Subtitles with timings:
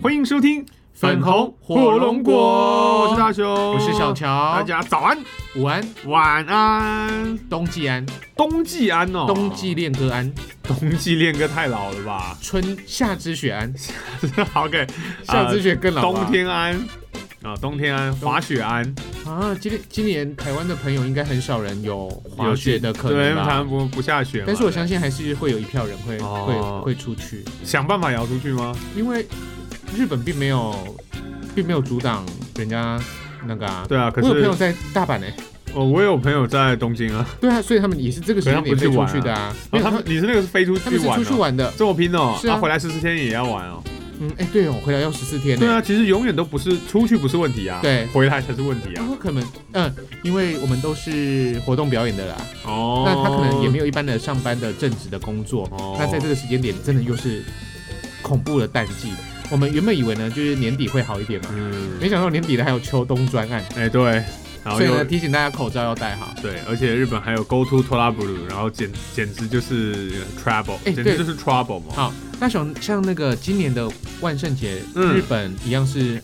[0.00, 3.02] 欢迎收听粉红火龙果。
[3.02, 4.26] 我是大雄，我是小乔。
[4.26, 5.18] 大，家早安、
[5.56, 8.06] 午安，晚安，冬季安，
[8.36, 10.32] 冬季安哦，冬季恋歌安，
[10.62, 12.38] 冬季恋歌太老了吧。
[12.40, 13.74] 春夏之雪安，
[14.52, 14.66] 好？
[14.66, 14.86] OK，
[15.24, 16.78] 夏之雪更老冬天安。
[17.42, 18.82] 啊，冬天安，滑雪安，
[19.24, 19.56] 啊！
[19.60, 23.24] 今年今年台湾的朋友应该很少人有滑雪的可，能吧。
[23.24, 23.68] 因为台湾？
[23.68, 26.82] 不不下雪，但是我相信还是会有一票人会哦。
[26.84, 28.74] 会会出去，想办法也要出去吗？
[28.96, 29.24] 因为
[29.96, 30.74] 日本并没有
[31.54, 32.24] 并没有阻挡
[32.56, 33.00] 人家
[33.46, 33.84] 那个啊。
[33.88, 35.26] 对啊，可是我有朋友在大阪呢，
[35.74, 39.54] 哦，我有朋友在东京啊，对啊，所以他们也是这个时间点飞出去的啊。
[39.72, 42.56] 因为他们哦他们你是那个是飞出他们是去玩哦，出去玩的，这么拼哦，是啊。
[42.56, 43.82] 回来十四天也要玩哦。
[44.20, 45.64] 嗯，哎，对哦，回来要十四天呢。
[45.64, 48.04] 对啊，其实永远都不是出去不是问题啊，对。
[48.06, 49.06] 回来才是问题啊。
[49.08, 55.96] 他可能，嗯，因为我们都是活动表演的啦，哦，那他可能也没有一般的上班的正职的工作，哦。
[56.00, 57.44] 那在这个时间点，真的又是
[58.20, 59.12] 恐怖的淡季。
[59.50, 64.04] 我们原本以为呢，就是年底会好一点嘛，嗯，没想到年底的还有秋冬专案，哎、对，
[64.62, 66.34] 然后又所以呢，提醒大家口罩要戴好。
[66.42, 71.86] 对，而且日本还有 Go to Torabu，然后简简直就是 trouble，、简直就是 trouble 嘛。
[71.94, 76.22] 好，那像像那个今年的万圣节，嗯日本一样是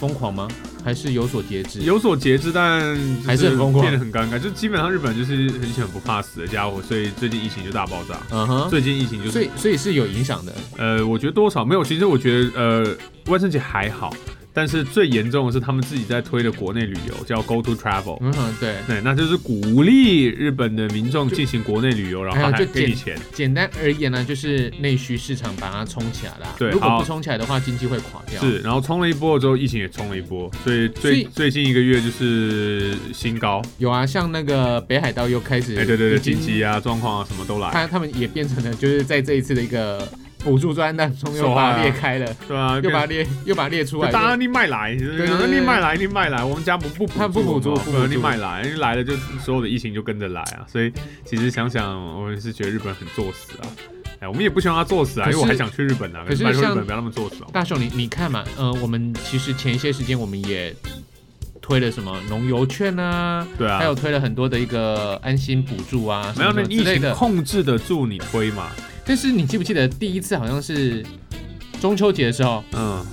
[0.00, 0.48] 疯狂吗？
[0.84, 1.80] 还是有所节制？
[1.80, 4.38] 有所节制，但还是很疯狂变得很尴尬。
[4.38, 8.18] 就基本上日本就是很很不怕死的家伙，所以最近疫情就大爆炸。
[8.30, 10.52] 嗯哼，最近疫情就是所以所以是有影响的。
[10.76, 11.84] 呃，我觉得多少没有。
[11.84, 14.14] 其实我觉得呃，万圣节还好，
[14.52, 18.18] 但是最严重的是他们自己在推的国内旅游，叫 Go to Travel。
[18.20, 23.18] 嗯哼，对，对，那就是鼓励日本的民众进行国内旅游，然后还给你钱。
[23.32, 26.54] 简单而言呢，就是内需市场把它冲起来啦。
[26.58, 28.40] 对如果不冲起来的话，经济会垮掉。
[28.40, 33.62] 是，然后冲了一波之后，疫情也冲了一波，所以最最近一个月就是新高。
[33.78, 37.70] 有啊，像那个北海道又开始，哎、对对对，经紧急啊，状况啊，什么都来。
[37.70, 40.06] 他他们也变成了，就是在这一次的一个
[40.44, 44.08] 补助专案当中，又把它裂开了，对啊，又把它裂又把它裂出来。
[44.08, 50.66] 就大家你卖来，你对卖来，你卖来，我们家不不他不补助，不你卖来，因为来了就所有的疫情就跟着来啊。
[50.66, 50.92] 所以
[51.24, 53.68] 其实想想，我们是觉得日本很作死啊。
[54.20, 56.24] 哎，我们也不希望他作死啊，因为我还想去日本啊。
[56.26, 57.50] 可是像日本不要那么作死哦。
[57.52, 60.74] 大雄，你你看嘛，呃，我们其实前一些时间我们也
[61.60, 67.12] 推了什么农游券啊，对啊，还有推了很多的一个安心补助啊，没有那疫情。
[67.14, 68.70] 控制得住你推嘛？
[69.04, 71.04] 但是你记不记得第一次好像是
[71.80, 73.04] 中秋节的时候，嗯，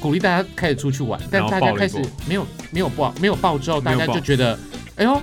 [0.00, 1.96] 鼓励大家开始出去玩，但大家开始
[2.28, 4.58] 没有没有报没有报之后，大家就觉得，
[4.96, 5.14] 哎呦，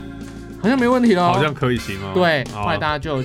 [0.62, 2.14] 好像没问题了，好像可以行了。
[2.14, 3.24] 对，哦后来大家就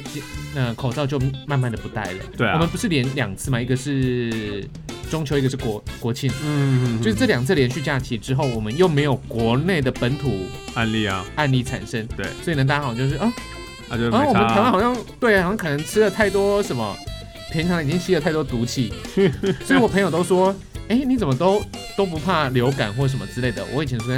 [0.55, 2.25] 那、口罩就慢慢的不戴了。
[2.37, 2.55] 对啊。
[2.55, 4.65] 我们不是连两次嘛，一个是
[5.11, 10.33] 中秋，一个是国国庆，嗯，就是这两次连续假期之后，我们又没有国内的本土
[10.75, 13.33] 案例啊，案例产生，对，所以呢，大家好像就是啊，
[13.89, 14.49] 那就没啊，我们。
[14.49, 16.97] 台湾好像对，好像可能吃了太多什么，
[17.53, 18.93] 平常已经吸了太多毒气，
[19.65, 20.55] 所以我朋友都说，
[20.89, 21.63] 哎、你怎么都
[21.97, 23.65] 都不怕流感或什么之类的？
[23.73, 24.15] 我以前说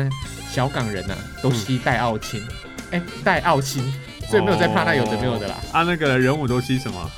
[0.50, 2.42] 小港人呐、啊，都吸戴奥青，
[2.90, 3.82] 哎、戴奥钦，
[4.28, 5.54] 所以没有在怕那有的没有的啦。
[5.72, 7.10] 啊，那个人物都吸什么？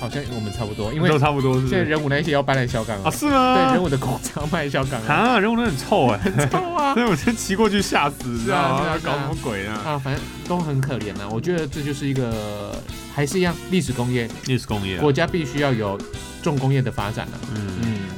[0.00, 1.68] 好像我们差不多，因为都差不多是？
[1.68, 3.54] 现在人武那些要搬来小港啊，是吗？
[3.68, 8.38] 对，人武的工厂搬来小港啊，啊，人物都很臭哎，很臭啊 所以我真骑过去吓死？
[8.38, 9.80] 是啊搞什么鬼啊？
[9.86, 11.28] 啊，反正都很可怜啊。
[11.30, 12.74] 我觉得这就是一个
[13.14, 15.98] 还是一样历史工业，历史工业啊，国家必须要有
[16.42, 17.36] 重工业的发展啊。
[17.54, 17.75] 嗯。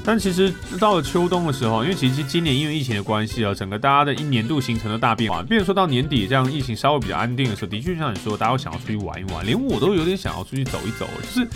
[0.09, 5.43] 但其实到了秋冬的时候，因为其实今年因为疫情的关系啊，整个大家的一年度行程都大变化。
[5.43, 11.07] 比如说到年底这样疫情稍微比较安定的时候，的确像你说，大家会想要出去玩一玩，连我都有点想要出去走一走。
[11.35, 11.47] 就是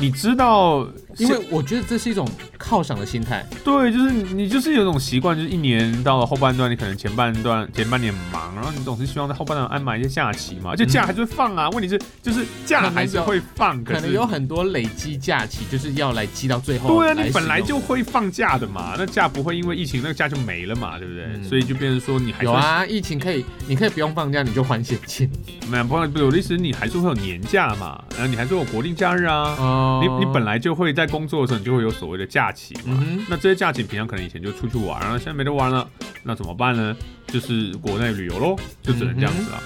[0.00, 0.86] 你知道，
[1.18, 2.26] 因为我觉得这是一种
[2.58, 3.44] 犒赏的心态。
[3.62, 11.68] 对，就是你你就是有种习惯，就是一年到了后半段，你可能前半段前半年忙，然后你总是希望在后半段安排一些假期嘛，就假还是会放啊。
[11.70, 16.96] 问题是就是假还是会放，可能有很多累积假期，就是要来积到最后。
[16.96, 21.24] 对啊，你本来就会放假的嘛，那假不会因为疫情那个假就没了嘛，对不对？
[21.34, 25.30] 嗯所以就变成说你还有啊，疫情可以，你可以不用放假，你就还现金。
[25.70, 29.56] 没有，不不是我的意思，你还是会有年假嘛，然后你还是会有国定假日啊。
[29.58, 33.02] 哦你你本来就会在工作的时候，你就会有所谓的假期嘛。
[33.06, 35.88] 嗯，那这些假期平常可能以前就出去玩，了现在没得玩了，
[36.22, 36.96] 那怎么办呢？
[37.26, 39.62] 就是国内旅游喽，就只能这样子啊。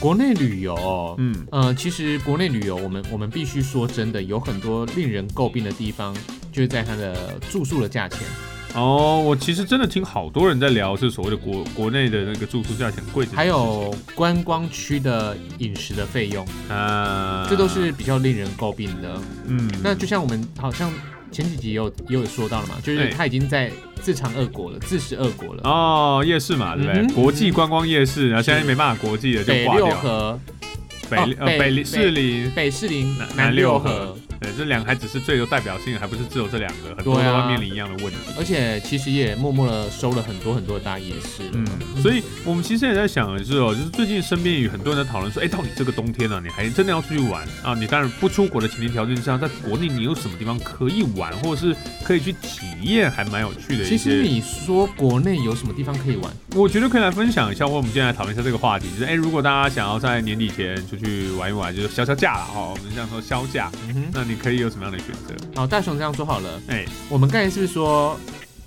[0.00, 6.14] 国内旅游哦，嗯，呃，其实国内旅游，我们我们必须说真的，有很多令人诟病的地方，
[6.50, 8.20] 就是在它的住宿的价钱。
[8.74, 19.20] 哦，我其实真的听好多人在聊，是所谓的国国内的那个住宿价钱贵还有观光区的饮食的费用，啊，这都是比较令人诟病的。
[19.46, 20.92] 嗯，那就像我们好像
[21.32, 23.70] 前几集也有也有说到了嘛，就是他已经在
[24.00, 25.62] 自尝恶果了，自食恶果了。
[25.64, 27.02] 哦，夜市嘛，对不对？
[27.02, 29.96] 嗯国际观光夜市，然后现在没办法国际了，就北六挂掉。
[29.96, 30.40] 合、
[31.10, 38.18] 北哦北呃北里士林北士林、南南六南六合，对，这两个还只是最有代表性，还不是只有这两个，很多对啊都会面临一样的问题。
[38.38, 41.50] 而且其实也默默的收了很多很多的大夜市。
[41.52, 41.66] 嗯，
[42.02, 47.74] 所以我们其实也在想的是哦，就是最近身边有很多人在讨论说，哎，到底这个冬天呢、你还真的要出去玩啊？
[47.74, 53.84] 你当然不出国的前提条件下，在国内你有什么地方可以玩，或者是可以去体验，还蛮有趣的。
[53.84, 56.32] 其实你说国内有什么地方可以玩？
[56.54, 65.34] 我觉得可以来分享一下，或我们今天来讨论一下这个话题，就是哎，如果大家想要在年底前出去玩一玩，就是消消假了哈，我们这样说消假，嗯哼，那你可以有什么样的选择？
[65.56, 66.48] 好，大雄这样说好了。
[66.68, 68.16] 哎我们刚才是不是说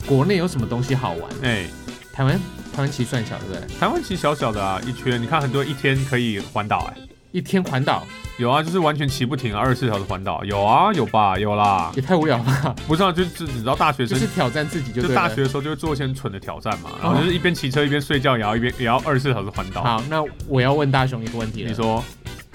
[0.06, 1.32] 国内有什么东西好玩？
[1.42, 1.66] 哎，
[2.12, 2.38] 台湾
[2.76, 3.78] 台湾其实算小，对不对？
[3.80, 7.02] 台湾其实小小的啊，一圈，你看很多人一天可以环岛哎。
[7.32, 8.06] 一天环岛
[8.38, 11.92] 有啊，就是完全骑不停，二十四小时环岛，有啊，有吧，有啦。
[11.96, 12.76] 也太无聊了吧？
[12.88, 15.22] 不是啊，就就你知道大学生就是挑战自己就就对了。
[15.22, 19.82] 大学的时候就会做一些很蠢的挑战嘛，然后就是一边骑车一边睡觉，也要一边也要二十四小时环岛。
[19.82, 21.70] 好，那我要问大雄一个问题了。
[21.70, 22.04] 你说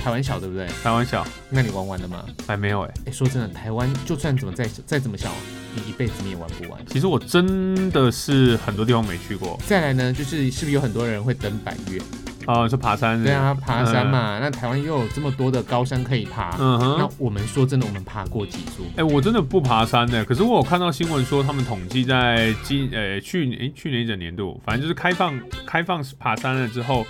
[0.08, 0.66] 台湾小 对不对？
[0.82, 1.22] 开玩笑？
[1.50, 2.24] 那你玩完了吗？
[2.46, 5.30] 还没有哎、哎，说真的，台湾就算怎么再再怎么小，
[5.74, 6.80] 你一辈子你也玩不完。
[6.86, 12.00] 其实我真的是很多地方没去过再来呢，就是是不是有很多人会登百越？
[12.46, 13.22] 啊，是爬山。
[13.22, 14.06] 对啊，爬山。
[14.06, 14.38] 嘛。
[14.40, 17.10] 那台湾又有这么多的高山可以爬，嗯哼那。
[17.18, 18.86] 我们说真的，我们爬过几座？
[18.96, 27.04] 哎、我真的不爬山的，可是我有看到新闻说，他们统计在今呃去年、诶去年一整年度，反正就是开放开放爬山了之后，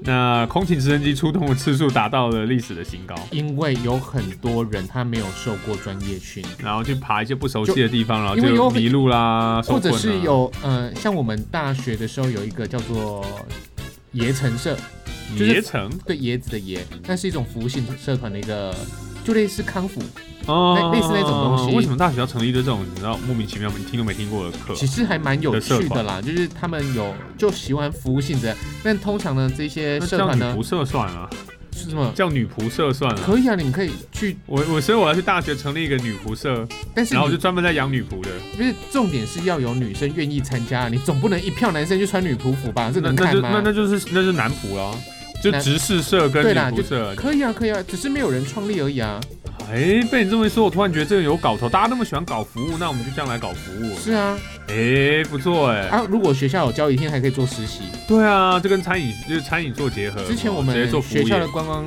[0.00, 3.14] 那空勤直升机出动的次数达到了历史的新高。
[3.30, 13.24] 因为有很多人他没有受过专业训，然后去爬一些不熟悉的地方，然后就迷路啦，或者是有呃，像我们大学的时候有一个叫做
[14.14, 14.76] 椰城社，
[15.38, 15.90] 就是野城？
[16.04, 18.74] 对椰子的椰，那是一种服务性社团的一个，
[19.24, 20.00] 就类似康复，
[20.46, 24.74] 哦类似那种东西为什么大学要成立这种你知道莫名其妙听都没听过的课？
[24.74, 26.20] 其实还蛮有趣的啦。
[26.20, 31.30] 就是他们有就喜欢服务性质，但通常呢，这些那社团呢叫女仆社算啊，
[31.72, 32.12] 是什么？
[32.14, 33.20] 叫女仆社算啊。
[33.24, 38.30] 可以啊，你们可以去，我我所以我要去大学成立一个女仆社，但是你然后就专门在养女仆的。
[38.56, 42.90] 不是重点是要有女生愿意参加，你总不能一票男生就穿女仆服吧？
[42.94, 43.60] 这那那就那？
[43.64, 44.94] 那就是那就是男仆啦，
[45.52, 47.14] 就直视社跟女对啦仆社。
[47.14, 49.20] 可以啊，可以啊，只是没有人创立而已啊。
[49.70, 51.68] 哎，被你这么一说，我突然觉得这个有搞头。
[51.68, 53.98] 大家那么喜欢搞服务，那我们就这样来搞服务。
[53.98, 54.36] 是啊，
[54.68, 55.86] 哎，不错哎。
[55.88, 57.80] 啊，如果学校有教一天，还可以做实习。
[58.06, 60.22] 对啊，这跟餐饮就是餐饮做结合。
[60.24, 61.48] 之前我们学校的。
[61.48, 61.84] 观光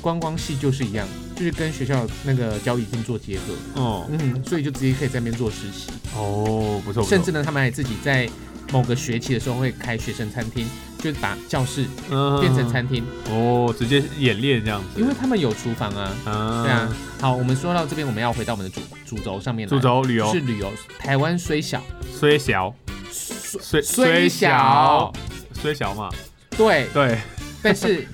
[0.00, 8.28] 观光系就是一样，就是跟学校那个交易厅做结合，哦嗯，所以就直接可以在那边做实习，哦，不错，不错甚至呢，他们还自己在
[8.72, 15.00] 某个学期的时候会开学生餐厅，就是把教室嗯变成餐厅，哦，直接演练这样子。
[15.00, 16.12] 因为他们有厨房啊。
[16.24, 16.88] 啊对啊，
[17.20, 18.80] 好，我们说到这边，我们要回到我们的主
[19.16, 19.70] 主轴上面来。
[19.70, 20.72] 主轴旅游是旅游。
[20.98, 21.82] 台湾虽小，
[22.12, 22.74] 虽小
[23.10, 25.12] 虽虽小，
[25.54, 26.10] 虽小嘛，
[26.56, 27.18] 对，对，
[27.62, 28.06] 但是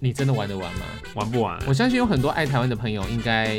[0.00, 0.80] 你真的玩得完吗？
[1.14, 1.58] 玩不完？
[1.66, 3.56] 我相信有很多爱台湾的朋友，应该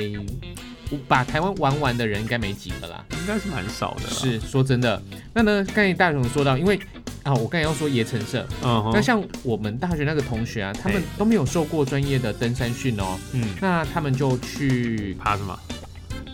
[1.08, 3.04] 把台湾玩完的人应该没几个啦。
[3.12, 5.02] 应该是蛮少的啦。，是说真的，
[5.34, 6.80] 那呢，刚才大雄说到，因为
[7.24, 15.60] 啊，我刚才要说野城社，嗯哼，那像我们大学那个同学啊，他们都没有受过专业的登山训哦，嗯，那他们就去爬什么？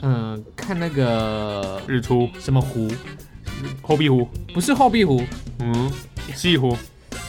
[0.05, 2.91] 嗯、看那个日出、什么湖，
[3.81, 5.23] 后壁湖，不是后壁湖，
[5.59, 5.89] 嗯，
[6.35, 6.77] 西湖，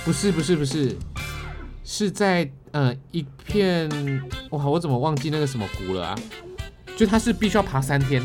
[0.04, 0.94] 不是不是不是，
[1.84, 3.88] 是在呃一片
[4.50, 6.18] 哇，我怎么忘记那个什么湖了啊？
[6.96, 8.23] 就他是必须要爬三天，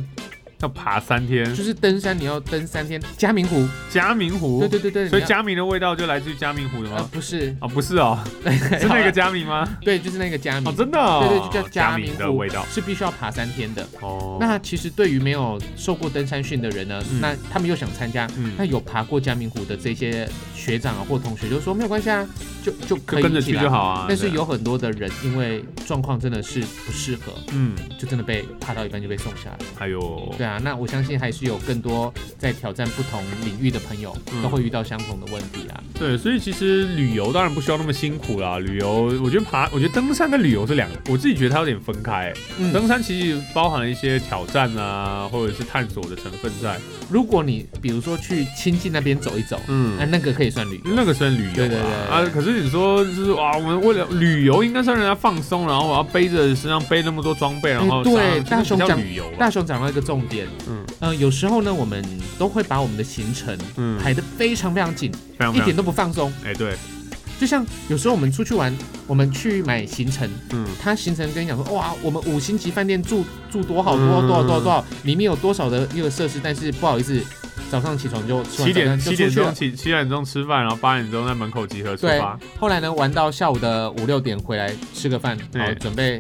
[0.61, 1.63] 要爬三天就。
[1.63, 7.09] 是登山你要登三天，嘉明湖，嘉明湖，对对对对，所以嘉明的味道就来自于嘉明湖的呃吗？
[7.11, 8.18] 不是，啊，不是哦，
[8.80, 9.68] 是那个嘉明吗？
[9.81, 12.66] 对，就是那个嘉明哦，，真的哦，对对，就叫嘉明湖的味道。
[12.71, 13.87] 是必须要爬三天的。
[14.01, 22.28] 哦，那其实对于没有受过登山训的人呢，嗯那他们又想参加，嗯那有爬过嘉明湖的这些学长啊或同学就说没有关系啊，
[22.63, 24.06] 就就跟着去就好啊。
[24.07, 29.57] 但是有很多的人因为状况真的是不适合，嗯，就真的被爬到一半就被送下来。
[29.75, 35.83] 还有对啊，那我相信还是有更多在挑战不同领域的朋友嗯都会遇到相同的问题啊。
[35.97, 38.57] 对，所以其实旅游当然不需要那么辛苦啦。
[38.57, 42.33] 旅游，我觉得爬，我觉得登山跟旅游是两个，我自己觉得它有点分开。
[42.57, 46.77] 嗯，登山其实包含了一些挑战啊，或者是探索的成分在。
[47.09, 50.91] 如果你比如说去亲近那边走一走，嗯那那个可以算旅游。
[50.95, 60.85] 那个算旅游啊，对对对对啊，可是你说就是哇，我们为了旅游应该是让人家放松，然后我要背着身上背那么多装备，然后哎对大雄讲旅游吧大雄讲到一个重点，嗯。
[60.99, 62.03] 呃，有时候呢，我们
[62.37, 65.61] 都会把我们的行程嗯，排得非常非常紧，非常非常。
[65.61, 66.31] 一点都不放松。
[66.45, 66.75] 哎对，
[67.39, 68.75] 就像有时候我们出去玩，
[69.07, 70.65] 我们去买行程，嗯。
[70.81, 74.27] 他行程跟你讲说，哇，我们五星级饭店住住多好多嗯。
[74.27, 77.21] 多少多少多少，里面有多少的一个设施，但是不好意思，
[77.69, 79.53] 早上起床就七点七点钟。
[79.53, 86.19] 起七点钟吃饭，然后八点钟在门口集合出发，后来呢，玩到下午的五六点回来吃个饭，对然后准备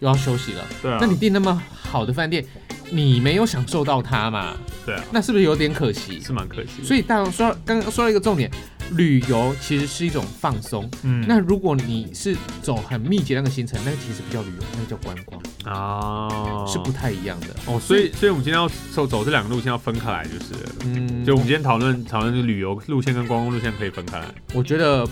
[0.00, 0.64] 又要休息了。
[0.82, 2.44] 对啊，那你订那么好的饭店，
[2.90, 4.56] 你没有享受到它嘛？
[4.86, 6.20] 对啊，那是不是有点可惜？
[6.20, 6.84] 是蛮可惜的。
[6.84, 8.50] 所以大家说刚刚说到一个重点，
[8.92, 10.88] 旅游其实是一种放松。
[11.02, 17.48] 嗯那如果你是走很密集那个行程，那个其实不叫旅游，那个叫观光，啊是不太一样的。
[17.66, 24.26] 哦，所以所以我们今天要走走这两个路线要分开来，就是了嗯，就我们今天讨论讨论旅游路线跟观光路线可以分开来。
[24.52, 25.08] 我觉得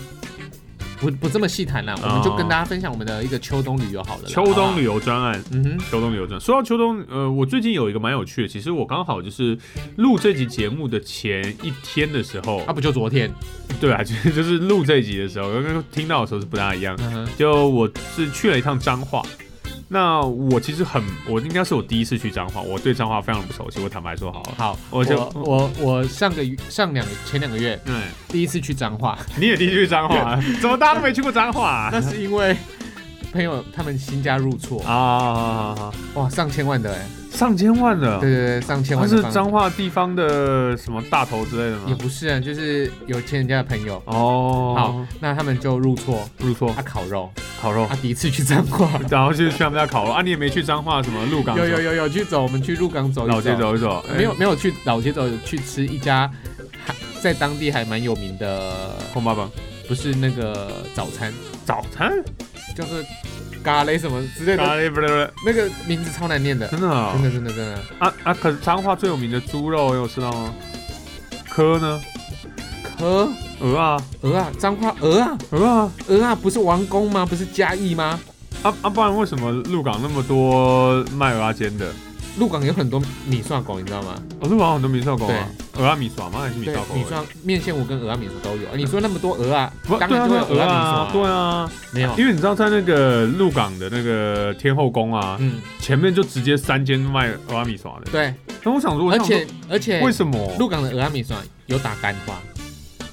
[1.03, 4.23] 不不这么细谈了，我们就哦跟大家分享我们的一个秋冬旅游好了。
[4.27, 5.43] 秋冬旅游专案。
[5.51, 9.57] 嗯哼，秋冬旅游专，说到秋冬，呃，我最近有一个蛮有趣的，其实我刚好就是
[9.97, 13.29] 录这集节目的前一天的时候，啊，不就昨天？
[13.81, 16.95] 对啊，就 是就是录这一集的时候，刚刚听到的时候是不大一样。
[16.99, 19.21] 嗯哼，就我是去了一趟彰化，
[19.93, 24.53] 那我其实很，我应该是我第一次去彰化，我对彰化非常不熟悉，我坦白说好了。
[24.57, 31.69] 好，我就我我我上个月上两个前两个月嗯，第一次去彰化，你也第一次去彰化， 怎么大家都没去过彰化？
[31.69, 31.89] 啊？
[31.91, 32.57] 那是因为
[33.31, 41.85] 朋友他们新家入错，啊，哇，上千万的哎，上千万的，对对对，上千他万他是彰化地方的什么大头之类的吗？
[41.87, 44.01] 也不是啊，就是有钱人家的朋友。
[44.05, 46.69] 哦，好，那他们就入错，入错。
[46.71, 47.83] 啊烤肉，烤肉。
[47.83, 50.11] 啊，第一次去彰化， 然后就去他们家烤肉。
[50.11, 51.57] 啊，你也没去彰化什么鹿港？
[51.57, 56.29] 有有有有去走，我们去鹿港走一老街走一走，没有没有去老街走，去吃一家
[56.85, 59.49] 还在当地还蛮有名的，空爸爸
[59.87, 61.33] 不是那个早餐，
[61.65, 62.13] 早餐？
[62.75, 62.97] 叫做
[63.63, 67.79] 咖喱什么之类的，咖喱不是那个名字超难念的，真的啊真的真的真的。
[67.99, 68.33] 啊啊！
[68.33, 70.53] 可是彰化最有名的猪肉有吃到吗？
[71.49, 72.01] 科呢？
[72.97, 73.29] 科
[73.59, 77.25] 鹅啊鹅啊，彰化鹅啊鹅啊鹅啊，不是王宫吗？
[77.25, 78.19] 不是嘉义吗？
[78.61, 78.89] 啊啊！
[78.89, 81.91] 不然为什么鹿港那么多卖鹅啊煎的？
[82.37, 84.15] 鹿港有很多米蒜狗，你知道吗？
[84.39, 85.47] 哦，鹿港很多米刷狗啊，
[85.77, 86.39] 鹅啊米刷吗？
[86.41, 86.95] 还是米刷，狗？
[86.95, 88.75] 米蒜面线糊跟鹅啊米蒜都有。
[88.75, 92.09] 你说那么多鹅啊，不，当对啊，对啊鹅然就会有鹅啊对啊，没有。
[92.17, 98.11] 因为你知道在那个鹿港的那个天后宫啊，嗯，前面就直接三间卖鹅啊米刷的。
[98.11, 100.55] 对，那我想说，我而且而且为什么？
[100.57, 102.35] 鹿港的鹅啊米蒜有打干花，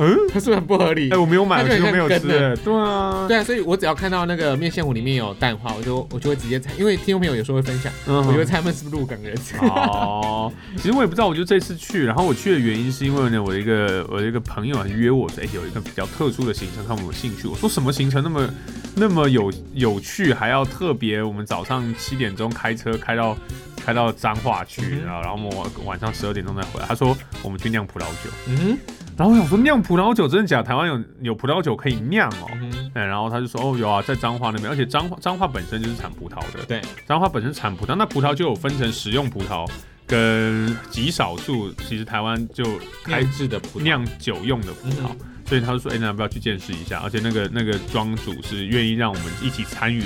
[0.01, 1.17] 嗯，它是不是很不合理哎，？
[1.19, 2.21] 我没有买，我其实没有吃。
[2.21, 9.37] 对啊，对啊，所以我只要看到那个面线糊里面有蛋花，我就我就会直接猜，因为听众朋友有时候会分享，嗯我就会猜他们是不是鹿港人。
[9.61, 17.47] 哦， 其实我也不知道，我就这次去，然后我去的原因是因为呢，我的一个我的一个朋友约我说，哎、有一个比较特殊的行程，看我有兴趣。
[17.47, 18.49] 我说什么行程那么
[18.97, 21.23] 那么有有趣，还要特别？
[21.23, 23.37] 我们早上七点钟开车开到
[23.85, 26.87] 开到彰化去，然后然后我们晚上十二点钟再回来。
[26.87, 28.79] 他说我们去酿葡萄酒，嗯
[29.21, 30.63] 然后我想说酿葡萄酒真的假的？
[30.63, 32.47] 台湾有有葡萄酒可以酿哦。
[32.49, 39.71] 哼，嗯哎，然后他就说哦有啊，在彰化那边，而且彰化彰化本身就是产葡萄的，对，彰化本身产葡萄，那葡萄就有分成食用葡萄
[40.07, 42.65] 跟极少数，其实台湾就
[43.05, 47.01] 开酿制的葡萄酿酒用的葡萄，嗯所以他就说，哎、那要不要去见识一下？
[47.01, 50.03] 而且那个那个庄主是愿意让我们一起参与。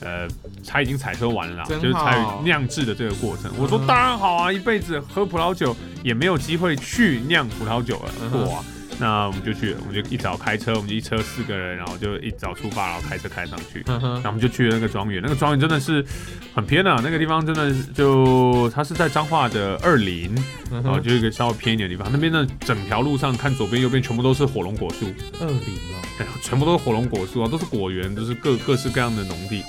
[0.00, 0.28] 呃，
[0.66, 3.50] 他已经采收完了啦，就是参好与酿制的这个过程。
[3.58, 8.64] 我说嗯当然好啊，一辈子喝葡萄酒也没有机会去酿葡萄酒了嗯哼过啊。
[8.98, 13.82] 那我们就去，我们就一早开车，我们就一车四个人，然后就一早出发，然后开车开上去。
[13.86, 16.04] 嗯哼然后我们就去了那个庄园，那个庄园真的是
[16.54, 20.34] 很偏啊，那个地方真的就它是在彰化的二林，
[20.70, 25.06] 嗯然后哼，就一个稍微偏一点的地方，那边的整条路上看左边右边全部都是火龙果树，
[25.40, 29.62] 二林哦，哎呀全部都是火龙果树啊，都是果园，都是各各式各样的农地。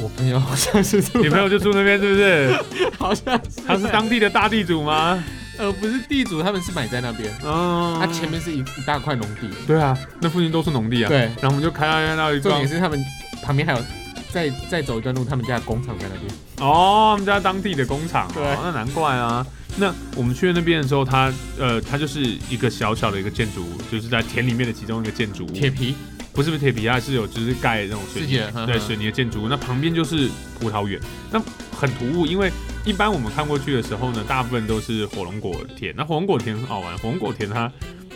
[0.00, 2.90] 我朋友好像是住你朋友就住那边是不是？
[2.98, 5.22] 好像是他是当地的大地主吗？
[5.58, 11.08] 呃不是地主，他们是买在那边，嗯，他前面是一一大块农地，对啊，那附近都是农地啊。
[11.08, 12.98] 对，然后我们就开到那一个重点是他们
[13.42, 13.84] 旁边还有
[14.30, 16.32] 再再走一段路，他们家的工厂在那边。
[16.60, 19.46] 哦，他们家当地的工厂、哦，对那难怪啊。
[19.76, 25.96] 那我们去那边的时候，它呃，它就是一个小小的一个建筑物，就是在田里面的其中一个建筑物，铁皮，
[26.32, 29.48] 不是不是铁皮，它是有就是盖那种水泥的，对水泥的建筑物。
[29.48, 30.30] 那旁边就是
[30.60, 31.00] 葡萄园，
[31.32, 31.42] 那
[31.76, 32.52] 很突兀，因为
[32.84, 35.94] 一般我们看过去的时候呢，大部分都是火龙果田。
[35.96, 37.64] 那火龙果田很好玩，火龙果田它，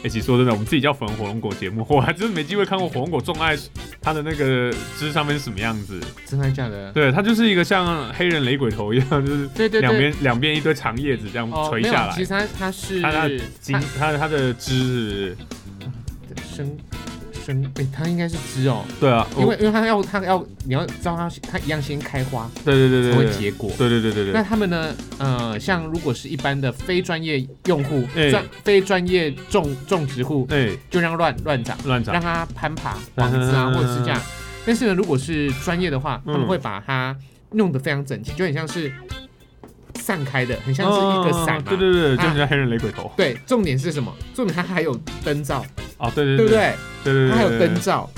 [0.03, 3.57] 哎、其实说真的，我们自己叫粉火龙果节目，我还真没机会看过火龙果种爱
[4.03, 5.99] 它的那个枝上面是什么样子。
[6.27, 6.93] 真的假的？
[6.93, 12.23] 对，它就是一个像黑人雷鬼头一样，就是对对对，两边两边一堆长叶子这样垂下来其。
[12.23, 13.29] 实它它是它它
[13.61, 15.37] 茎它它的枝是
[16.55, 16.77] 生
[17.53, 23.71] 生，哎、它应该是枝哦，对啊，因为因为它要它要你要知道它它一样先开花对对对才会对对结果。
[23.79, 24.95] 对对对对对那，他们呢？
[25.19, 28.05] 呃，像如果是一般的非专业用户，
[28.63, 34.21] 非专业种种植户，哎就让乱乱长，乱长让它攀爬网子啊，嗯 或者是这样。
[34.67, 37.17] 但是呢，如果是专业的话，他们嗯会把它
[37.53, 38.93] 弄得非常整齐，就很像是
[40.09, 41.65] 散开的，很像是一个伞嘛。
[41.69, 43.13] 对对对，就啊很像黑人雷鬼头。
[43.15, 44.11] 对，重点是什么？
[44.35, 45.63] 重点它还有灯罩，
[45.99, 46.73] 哦，对对对不对
[47.05, 47.13] 对？
[47.13, 48.09] 对对，它还有灯罩，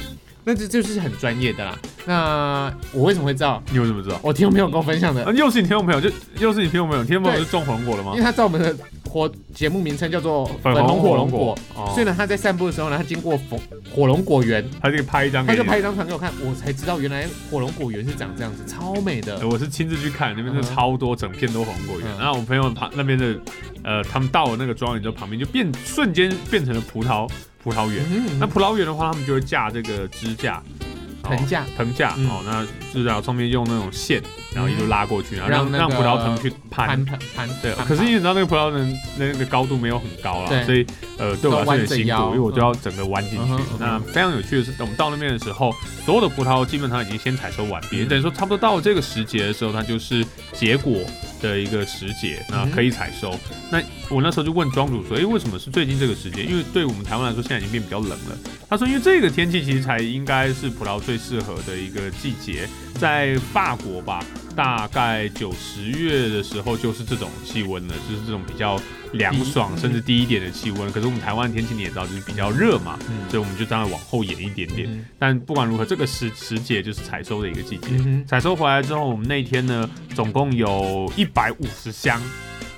[0.44, 1.78] 那这就是很专业的啦。
[2.06, 3.62] 那我为什么会知道？
[3.70, 4.18] 你为什么知道？
[4.23, 8.25] 我听众朋友跟我分享的啊，，又是你听众朋友，就又是你听众朋友，听众朋友对是种火龙果了吗因为？
[8.25, 8.75] 他知道我们的
[9.09, 11.56] 火节目名称叫做粉粉红火龙果
[11.92, 13.59] 所以呢，他在散步的时候呢，他经过火
[13.94, 19.47] 火龙果园，他就拍一张，他就拍一张传给我看，我才知道原来火龙果园是长这样子，超美的。
[19.47, 22.09] 我是亲自去看，那边是嗯超多，整片都火龙果园。
[22.16, 23.38] 嗯然后我朋友旁那边的，
[23.82, 27.28] 呃，他们到了那个庄园之后，旁边就变瞬间变成了葡萄
[27.62, 28.05] 葡萄园。
[28.11, 30.79] 嗯那葡萄园的话，他们就会架这个支架，哦
[31.23, 34.23] 藤架，藤架嗯哦，那支架上面用那种线，
[34.55, 37.05] 然后一路拉过去，然后让让葡萄藤去攀攀。
[37.05, 40.87] 攀攀，对，可是因为你知道那个葡萄藤那个高度没有很高啦，对所以
[41.19, 43.62] 呃对我来说有点辛苦，因为我就要整个弯进去。
[43.79, 45.73] 那非常有趣的是，等我们到那边的时候，
[46.05, 51.00] 所有的葡萄基本上已经先采收完毕，嗯等于说差不多到了这个时节的时候，它就是结果
[51.41, 53.39] 的一个时节，那可以采收。
[53.71, 56.43] 那我那时候就问庄主说，诶，为什么是最近这个时节？
[56.43, 58.37] 因为对我们台湾来说，现在已经变比较冷了。
[58.69, 64.25] 他说，因为这个天气其实才应该是葡萄最适合的一个季节，在法国吧，
[64.55, 68.81] 大概九十月的时候就是这种气温了，就是这种比较
[69.12, 70.90] 凉爽甚至低一点的气温。
[70.93, 74.88] 可是我们台湾天气你也知道，就是比较热嘛，嗯所以我们就当然往后延一点点。
[74.90, 77.88] 嗯但不管如何，这个时时节就是采收的一个季节。
[78.26, 82.21] 采收回来之后，我们那天呢，总共有一百五十箱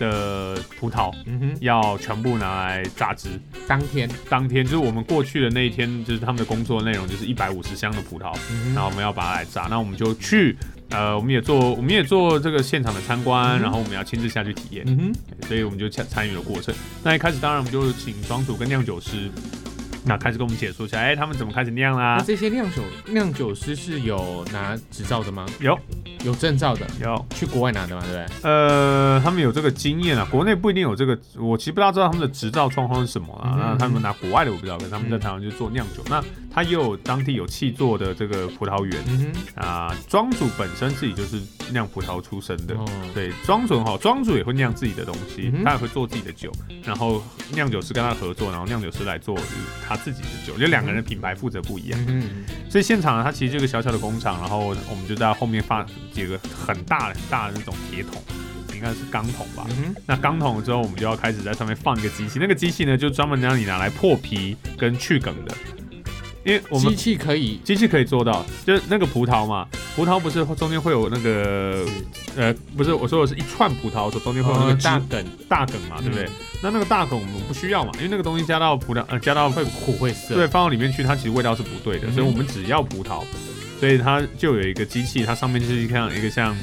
[0.02, 3.28] 的葡萄嗯哼，要全部拿来榨汁。
[3.68, 9.68] 当天，当天就是我们过去的那一天，就是他们的工作内容就是一百五十箱的葡萄，嗯哼，然后我们要把它来榨。
[9.71, 10.56] 那我们就去，
[10.90, 16.75] 呃，我们也做，我们也做这个现场的参观，嗯然后我们要亲自下去体验，嗯哼，所以我们就参参与了过程。
[17.04, 19.30] 那一开始当然我们就请庄主跟酿酒师。
[20.04, 25.47] 那开始跟我们解说一下，哎、他们怎么开始酿啦、那这些酿酒酿酒师是有拿执照的吗？
[25.61, 25.78] 有。
[26.25, 28.49] 有证照的，有，去国外拿的嘛，对不对？
[28.49, 33.54] 呃，他们有这个经验啊，国内不一定有这个，我其实不大知道他们的执照状况是什么啊。
[33.54, 39.92] 嗯那他们拿国外的我不知道，可是他们在嗯台湾就做酿酒，那他也有当地有气做的这个葡萄园嗯啊。
[40.09, 41.40] 庄主本身自己就是
[41.73, 46.52] 酿葡萄出身的，，哦，对，庄主很好，庄主也会酿自己的东西，嗯他也会做自己的酒，
[46.85, 47.21] 然后
[47.52, 49.36] 酿酒师跟他合作，然后酿酒师来做
[49.88, 52.05] 他自己的酒，就两个人品牌负责不一样。
[52.09, 58.23] 嗯所以现场呢，它其实这个小小的工厂，然后我们就在后面放几个很大很大的那种铁桶，
[58.75, 59.67] 应该是钢桶吧。
[59.69, 65.55] 嗯，那钢桶之后，我们就要开始在上面放一个机器，那个机器呢，就专门让你拿来破皮跟去梗的，
[66.45, 71.85] 因为我们机器可以机器可以做到，就是那个葡萄嘛，葡萄不是中间会有那个
[72.37, 76.25] 呃，不是我说的是一串葡萄说，中间会有那个大梗，大梗嘛，对不对？
[76.25, 76.31] 嗯
[76.65, 82.13] 那那个大梗我们不需要嘛，因为那个东西加到葡萄呃加到会苦会涩，对，放到里面去，它其实味道是不对的，嗯。
[82.13, 83.25] 所以我们只要葡萄，
[83.81, 86.57] 所以它就有一个机器，它上面就是像一个像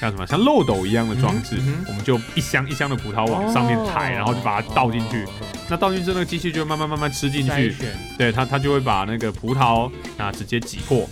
[0.00, 1.56] 像什么像漏斗一样的装置，
[1.86, 5.24] 我们就一箱一箱的葡萄往上面抬，哦然后就把它倒进去。
[5.24, 5.30] 哦
[5.70, 7.74] 那倒进去之后，那个机器就会慢慢慢慢吃进去，
[8.16, 11.08] 对它它就会把那个葡萄啊直接挤破，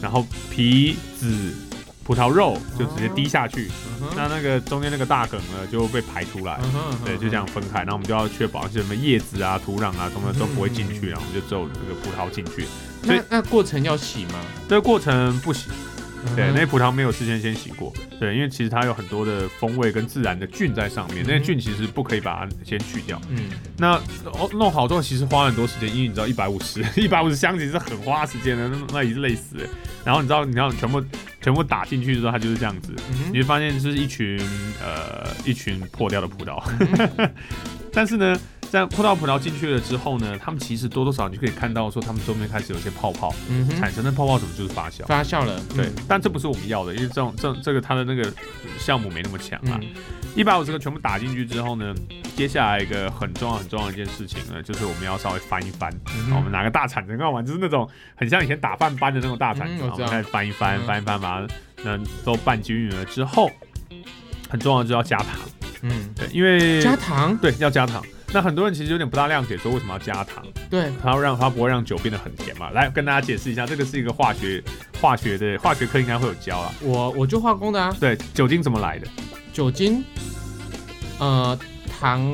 [0.00, 1.54] 然后皮籽。
[2.04, 3.68] 葡萄肉就直接滴下去，
[4.14, 7.78] 那那个中间那个大梗呢就被排出来，嗯对，就这样分开。
[7.80, 12.64] 然后我们就要确保什么叶子啊、土壤啊，什么都不会进嗯去，然后我们就只有这个葡萄进去。
[13.02, 14.34] 所以那那过程要洗吗？
[14.68, 15.66] 这个过程不洗，
[16.34, 23.20] 对，那些葡萄没有事先先洗过，对，因为其实它有很多的风味跟自然的菌在上面，那些嗯菌其实不可以把它先去掉。
[23.28, 29.68] 嗯，那哦弄好之后，其实花很多时间，因为你知道一百五十 一百五十箱其实是很花时间的，那那已经累死了。
[30.04, 31.02] 然后你知道你要全部
[31.40, 34.38] 全部打进去之后，它就是这样子，嗯你会发现就是一群
[34.82, 36.62] 呃一群破掉的葡萄。
[37.18, 37.30] 嗯
[37.92, 38.38] 但是呢，
[38.70, 45.04] 在破到葡萄进去了之后呢，他们其实多多少少你就可以看到说，他们周边开始有一些泡泡嗯哼，产生的泡泡，什么就是发酵。
[45.06, 48.32] 发酵了，对嗯，但这不是我们要的，因为这种这这个它的那个
[48.78, 49.78] 项目没那么强啊。
[49.80, 49.88] 嗯
[50.36, 51.94] 一百五十个全部打进去之后呢，
[52.36, 55.90] 接下来一个很重要很重要的一件事情呢，就是我们要稍微翻一翻。
[56.14, 63.50] 嗯我们拿个大铲子，很好玩，就是那种很像以前打饭班的那种大铲子，嗯我们开始翻一翻，嗯翻一翻，把它那都拌均匀了之后，
[64.50, 65.28] 很重要的就是要加糖，
[65.80, 68.04] 嗯，对，因为加糖，对要加糖。
[68.32, 70.44] 那很多人其实有点不大谅解，说为什么要加糖？
[70.68, 72.70] 对，它要让它不会让酒变得很甜嘛？
[72.70, 74.62] 来跟大家解释一下，这个是一个化学
[75.00, 76.74] 化学的化学课应该会有教啊。
[76.82, 79.06] 我我就化工的啊，对，酒精怎么来的？
[79.52, 80.04] 酒精，
[81.18, 81.58] 呃，
[81.98, 82.30] 糖，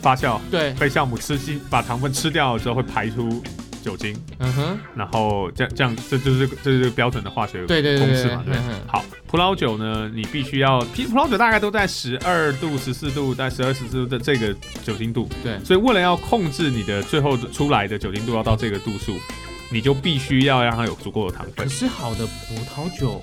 [0.00, 3.42] 发酵对，被酵母吃进，把糖分吃掉了之后会排出
[3.86, 8.62] 酒精，嗯哼，然后这样这样这就是这就是标准的化学对对对对对公式嘛，对对。
[8.68, 15.28] 嗯好，葡萄酒呢，你必须要，葡葡萄酒大概都在十二度、十四度，在十二、十四度的这个酒精度。
[15.44, 19.16] 对所以为了要控制你的最后出来的酒精度要到这个度数，
[19.70, 21.68] 你就必须要让它有足够的糖分可。
[21.68, 23.22] 是好的葡萄酒，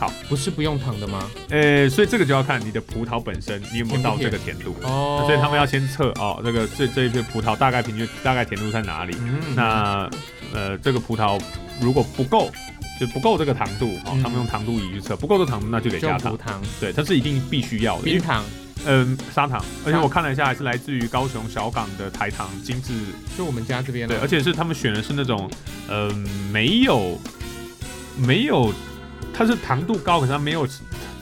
[0.00, 1.30] 好，不是不用糖的吗？
[1.50, 4.74] 呃，所以这个就要看你的葡萄本身你有没有到这个甜度。
[4.82, 5.22] 哦。
[5.26, 9.14] 所以他们要先测哦，这个这这一片葡萄大概平均大概甜度在哪里？
[9.20, 9.54] 嗯。
[9.54, 10.10] 那
[10.54, 11.38] 呃，这个葡萄
[11.82, 12.50] 如果不够，
[12.98, 14.22] 就不够这个糖度，哦，嗯。
[14.22, 18.42] 他们用糖度仪去测，不够这糖度那就得加糖，糖、对，它是一定必须要的，冰糖，
[18.86, 22.94] 嗯砂糖，而且我看了一下，还是来自于高雄小港的台糖精致，
[23.36, 25.50] 就我们家这边对，而且是他们选的是那种，
[25.90, 27.18] 嗯，没有
[28.16, 28.72] 没有，
[29.32, 30.66] 它是糖度高，可是它没有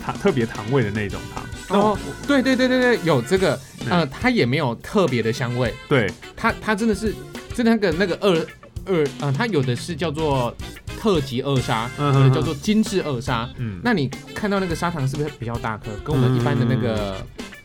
[0.03, 7.14] 糖特别糖味的那种糖，那哦，对对对对对，有这个，嗯呃，它也没有特别的香味，对，它它真的是，
[7.55, 8.47] 真的那个那个二
[8.87, 10.55] 二，呃，它有的是叫做
[10.99, 13.49] 特级二砂，嗯有的叫做精致二砂。
[13.59, 15.90] 嗯，那你看到那个砂糖是不是比较大颗？
[16.03, 17.16] 跟我们一般的那个，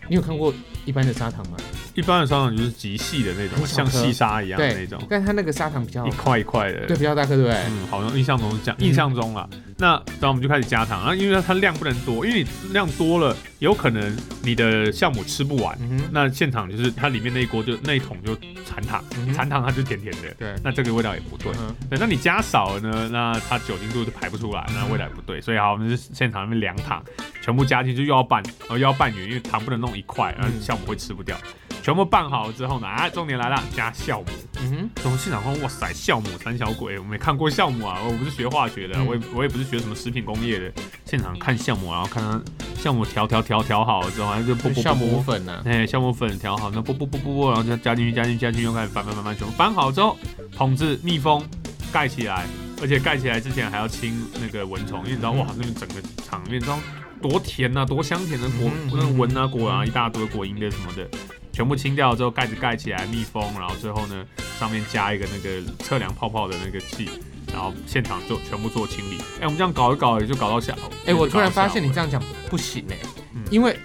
[0.10, 0.54] 你有看过
[0.86, 1.58] 一般的砂糖吗？
[1.96, 7.54] 一般的砂糖就是极细的那种，像细沙一样的那对种，，但它那个砂糖比较一块一块的，对比较大颗，对不对？
[7.68, 9.48] 嗯，好像印象中是这样，嗯印象中啦。
[9.78, 15.78] 那然后我们就开始加糖，然后因为它量不能多，因为你量多了，有可能你的酵母吃不完。
[15.82, 19.04] 嗯，那现场就是它里面那一锅就那一桶就残糖，
[19.34, 21.52] 残糖它就甜甜的，对，那这个味道也不对。
[21.60, 25.42] 嗯对，那你加少了呢，那它酒精度就排不出来，那味道也不对。
[25.42, 27.04] 所以好，我们就现场那边量糖，
[27.42, 31.36] 全部加进去又要拌，然后又要拌匀，因为糖不能弄一块，然后嗯酵母会吃不掉。
[31.82, 34.26] 全部拌好了之后呢，啊，重点来了，加酵母。
[34.62, 39.06] 嗯哼，从现场看，哇塞，酵母三小鬼，我没看过酵母啊，我不是学化学的，嗯。
[39.06, 40.72] 我也我也不是学什么食品工业的，
[41.06, 42.42] 现场看酵母，然后看它
[42.82, 45.56] 酵母调调调调好了之后，然后就啵啵酵母粉啊。
[45.56, 45.64] 呢？
[45.66, 50.18] 哎，酵母粉调好，那啵啵啵啵啵，然后就加进去加进去加进去，又开始翻翻翻翻，全部翻好之后，
[50.56, 51.44] 桶子密封
[51.92, 52.46] 盖起来，
[52.82, 56.80] 而且盖起来之前还要清那个蚊虫，因为你知道哇，那边整个场面，你知道
[57.22, 61.08] 多甜呐、多香甜的果嗯，那个蚊啊果啊嗯一大堆果蝇的什么的，
[61.54, 64.26] 全部清掉之后，盖子盖起来密封，然后最后呢
[64.60, 67.10] 上面加一个那个测量泡泡的那个器。
[67.54, 69.20] 然后现场就全部做清理。
[69.40, 70.92] 哎，我们这样搞一搞，也就搞到下午。
[71.06, 72.98] 哎，我突然发现你这这样讲不行哎
[73.36, 73.78] 嗯，因为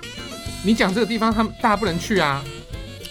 [0.65, 2.43] 你讲这个地方，他们大家不能去啊，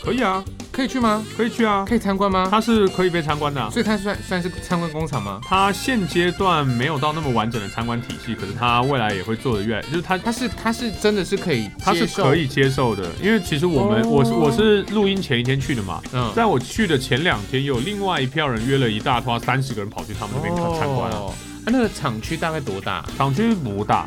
[0.04, 0.44] 可以啊，
[0.78, 1.26] 可以去吗？
[1.36, 2.48] 可以去啊，可以参观吗？
[2.52, 5.42] 它是可以被参观的啊、所以它算算是参观工厂吗？
[5.44, 21.18] 它现阶段没有到那么完整的参观体系，可是它未来也会做的越来，就是它它是它是真的是可以它是可，以接受的，因为其实我们、哦我是我是录音前一天去的嘛，嗯，在我去的前两天，有另外一票人约了一大拖三十个人跑去他们那边看参观啊。
[21.18, 21.34] 哦
[21.66, 23.04] 啊那个厂区大概多大？
[23.18, 24.06] 厂区不大，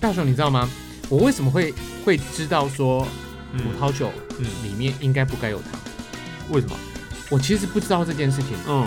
[0.00, 0.66] 大雄，你知道吗？
[1.10, 1.74] 我为什么会
[2.06, 3.06] 会知道说
[3.52, 5.72] 嗯葡萄酒嗯，里面应该不该有糖？
[6.50, 6.76] 为什么？
[7.30, 8.50] 我其实不知道这件事情。
[8.68, 8.86] 嗯，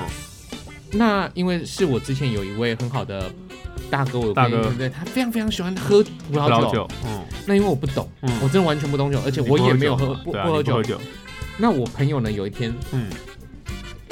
[0.91, 3.31] 那因为是我之前有一位很好的
[3.89, 4.89] 大哥，我大哥对不对？
[4.89, 6.87] 他非常非常喜欢喝葡葡萄酒。
[7.05, 11.01] 嗯那因为我不懂，嗯，我真的完全不懂酒，而且我也没有喝不不喝酒，
[11.57, 13.09] 那我朋友呢，有一天嗯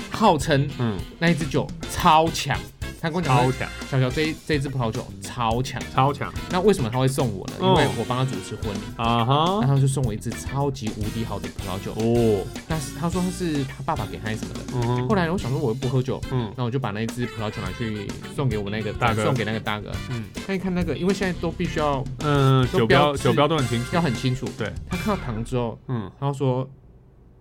[0.10, 2.60] 号称嗯，那一支酒超强，
[3.00, 5.82] 他跟我讲，超强，小小这这一支葡萄酒超强。
[5.94, 6.34] 超强。
[6.50, 7.54] 那为什么他会送我呢？
[7.60, 9.60] 因哦为我帮他主持婚礼，啊哈。
[9.62, 11.92] 然，后他就送我一支超级无敌好的葡萄酒。
[11.94, 15.08] 哦，那是他说他是他爸爸给他什么的。
[15.08, 16.52] 后来我想说我又不喝酒，嗯。
[16.58, 19.24] 那我就把那一支葡萄酒拿去送给我那个大哥。
[19.24, 19.92] 送给那个大哥。
[20.10, 20.24] 嗯。
[20.46, 24.48] 他一看那个，因为现在都必须要嗯，酒标酒标都很清楚，要很清楚。
[24.58, 26.12] 对，他看到糖之后，嗯。
[26.20, 26.68] 他说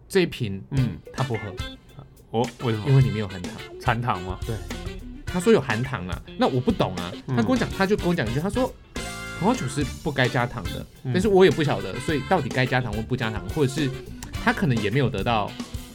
[0.09, 1.41] 这一瓶嗯，他不喝，
[2.31, 2.85] 哦，为什么？
[2.89, 3.53] 因为里面有含糖。
[3.81, 4.39] 残糖吗？
[5.27, 7.13] 他说有含糖啊，那我不懂啊。
[7.27, 8.73] 嗯他跟我讲，他就跟我讲一句，他说
[9.39, 13.91] 葡萄酒是不该加糖的，嗯但是我也不晓得，所以到底该加糖或不加糖，或者是
[14.45, 15.51] 他可能也没有得到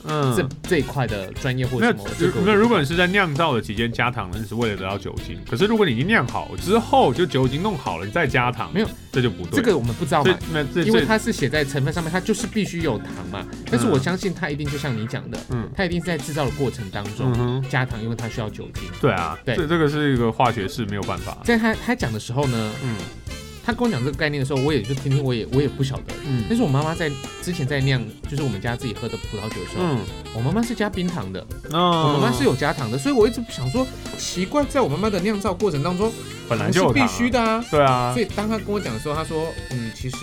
[0.06, 2.04] 嗯，这、这一块的专业或者什么。
[2.18, 5.38] 这个我没有，如果你是在酿造的期间加糖，那是为了得到酒精。
[5.50, 9.58] 可是如果你已经酿好之后，就酒精弄好了，你再加糖，没有，这就不对。
[9.58, 13.46] 这个我们不知道这嘛，那这因为它是写在成分上面，它就是必须有糖嘛。
[13.70, 18.84] 但是我相信它一定就像你讲的，嗯它一定是在制造的过程当中、嗯，加糖，因为它需要酒精。
[19.00, 21.38] 对啊，对这这个是一个化学式，没有办法。
[21.44, 22.96] 在他他讲的时候呢，嗯
[23.64, 26.14] 他跟我讲这个概念的时候，我也就听听，我也我也不晓得。
[26.26, 26.44] 嗯。
[26.48, 30.00] 但是我妈妈在之前在酿，就是我们家自己喝的葡萄酒的时候，嗯，
[30.34, 31.40] 我妈妈是加冰糖的，
[31.72, 32.08] 哦。
[32.08, 33.86] 我妈妈是有加糖的，所以我一直想说，
[34.18, 36.12] 奇怪，在我妈妈的酿造过程当中，
[36.50, 37.08] 本来就是有糖啊。
[37.08, 37.66] 须的啊。
[37.70, 38.14] 对啊。
[38.14, 40.18] 所，以当他跟我讲的时候，他说，嗯，其实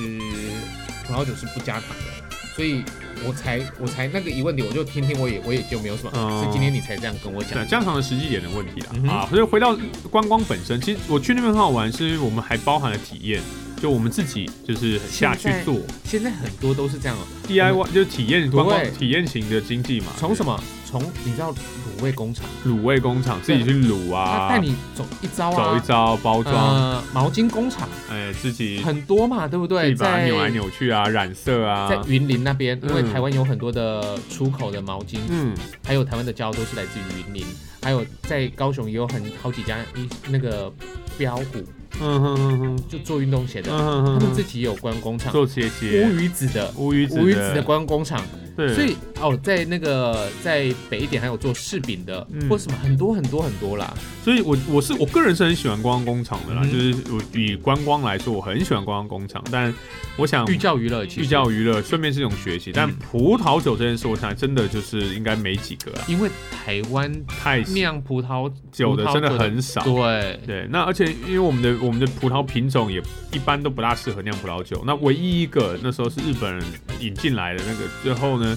[1.07, 2.83] 葡萄酒是不加糖的，所以
[3.27, 7.53] 我才我才那个疑问点，我就听听，我也我也就没有什么，嗯是今天你才这样跟我讲。
[7.53, 8.81] 对，加长的实际点的问题。
[9.09, 9.77] 啊，所以回到
[10.11, 13.43] 观光本身，其实我去那边很好玩，是因为我们还包含了体验，
[13.81, 15.81] 就我们自己就是下去做。
[16.05, 20.07] 现在很多都是这样哦，DIY，就是体验观光体验型的经济嘛。
[20.19, 20.61] 从什么？
[20.91, 27.87] 从你知道卤味工厂，卤味工厂自己去卤他啊，带你走一招啊，走一招包装，呃，毛巾工厂。
[28.11, 29.91] 哎，自己很多嘛，对不对？
[29.91, 33.13] 自己把它扭来扭去啊，染色啊，在云林那边，因为嗯。
[33.13, 35.55] 台湾有很多的出口的毛巾，嗯。
[35.85, 37.45] 还有台湾的胶都是来自于云林，
[37.83, 40.73] 还有在高雄也有很好几家一那个
[41.19, 41.63] 标虎
[42.01, 46.73] 嗯哼哼哼，就做运动鞋的，嗯哼哼哼，他们自己有关工厂，做鞋乌鞋，鱼子的。
[46.77, 48.23] 乌鱼子乌鱼子的关工厂，
[48.59, 52.49] 对，所以哦，在那个在北一点还有做柿饼的，嗯。
[52.49, 53.95] 或什么很多很多很多啦。
[54.25, 56.73] 所以我我是我个人是很喜欢观光工厂的啦，嗯。
[56.73, 59.73] 就是我以观光来说，我很喜欢观光工厂，但
[60.17, 62.73] 我想寓教于乐，寓教于乐，顺便是一种学习。
[62.73, 62.97] 但嗯。
[63.13, 69.85] 葡萄酒这件事，我想真的就是应该没几个啊，因为台湾太酿葡萄酒的真的很少。
[69.85, 76.65] 对，对，那而且因为我们的我们的葡萄品种也一般都不大适合酿葡萄酒，那唯一一个那时候是日本人
[76.99, 78.48] 引进来的那个，最后呢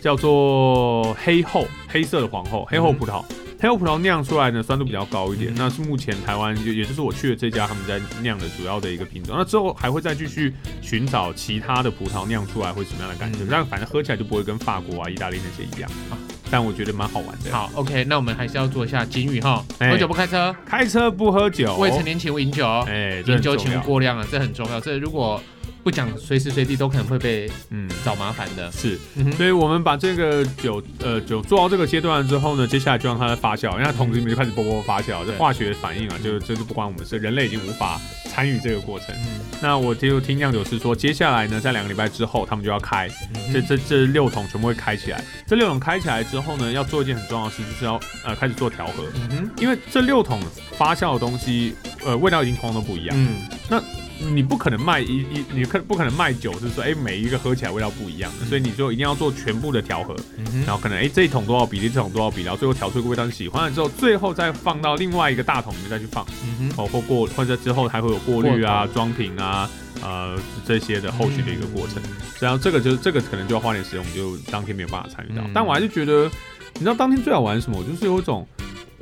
[0.00, 3.24] 叫做黑后，黑色的皇后，黑后葡萄。
[3.60, 9.34] 黑后葡萄酿出来呢，酸度比较高一点，嗯那是目前台湾也也就是我去的这家他们在酿的主要的一个品种。
[9.36, 16.14] 那之后还会再继续寻找其他的葡萄酿出来会什么样的感觉，嗯但反正喝起来就不会跟法国啊、意大利那些一样啊
[16.48, 23.80] 但我觉得蛮好玩的。，好，OK，那我们还是要做一下警语哈，哎喝酒不开车，开车不喝酒，未成年请勿饮酒，哎，这饮酒请勿要。
[23.80, 24.80] 过量啊，这很重要。
[24.80, 25.42] 这如果
[25.88, 28.70] 不讲，随时随地都可能会被嗯，找麻烦的。
[28.70, 28.98] 是。
[29.16, 39.08] 嗯，所以我们把这个酒呃酒做到这个阶段之后呢，接下来就让它发酵，因为它桶子里面就开始啵啵发酵，这化学反应啊，就这就不关我们事，人类已经无法参与这个过程。
[39.14, 45.24] 嗯那我就听酿酒师说，接下来呢，在两个礼拜之后，他们就要开，嗯这这这六桶全部会开起来。
[45.48, 50.40] 这六桶开起来之后呢，要做一件很重要的事，就是要呃开始做调和，嗯，因为这六桶
[50.76, 51.74] 发酵的东西，
[52.04, 53.16] 呃味道已经通通都不一样。
[53.18, 53.80] 嗯，
[54.20, 60.14] 你不可能卖一一，你可不可能卖酒是说，哎、每一个喝起来味道不一样的，所以你就一定要做全部的调和。
[60.36, 69.70] 嗯，然后可能哎、诶这一桶多少比例，这桶多少比例，然后最后调出一个味道你喜欢了之后，最后再放到另外一个大桶里面再去放嗯哼，哦，或过或者之后还会有过滤啊、装瓶啊，
[70.02, 72.02] 呃这些的后续的一个过程。
[72.40, 75.42] 然后这个就是这个可能就要花点时间，我们就当天没有办法参与到。
[75.44, 76.30] 嗯但我还是觉得，
[76.74, 77.82] 你知道当天最好玩什么？
[77.84, 78.46] 就是有一种。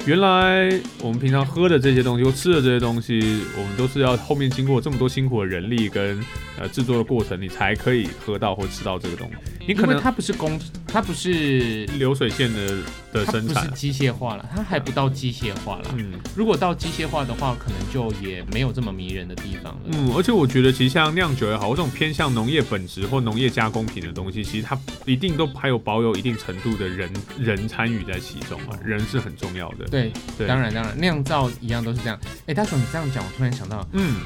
[0.07, 0.71] 原来
[1.03, 6.25] 我们平常喝的这些东西或吃的这些东西，我们都是要后面经过这么多辛苦的人力跟
[6.61, 9.35] 呃制作的过程，你才可以喝到或吃到这个东西。
[9.67, 12.79] 你可能它不是工，它不是流水线的
[13.13, 15.95] 的生产不是，机械化了，它还不到机械化了。
[15.97, 19.81] 嗯如果到机械化的话，可能就也没有这么迷人的地方了。
[19.87, 29.87] 嗯，而且我觉得其实像酿酒也好，或这种偏向农业本质或农业加工品的东西，其实它一定都还有保有一定程度的人人参与在其中啊，人是很重要的。
[29.87, 32.19] 对，对，当然当然，酿造一样都是这样。
[32.47, 34.21] 哎，大雄，你这样讲，我突然想到，嗯，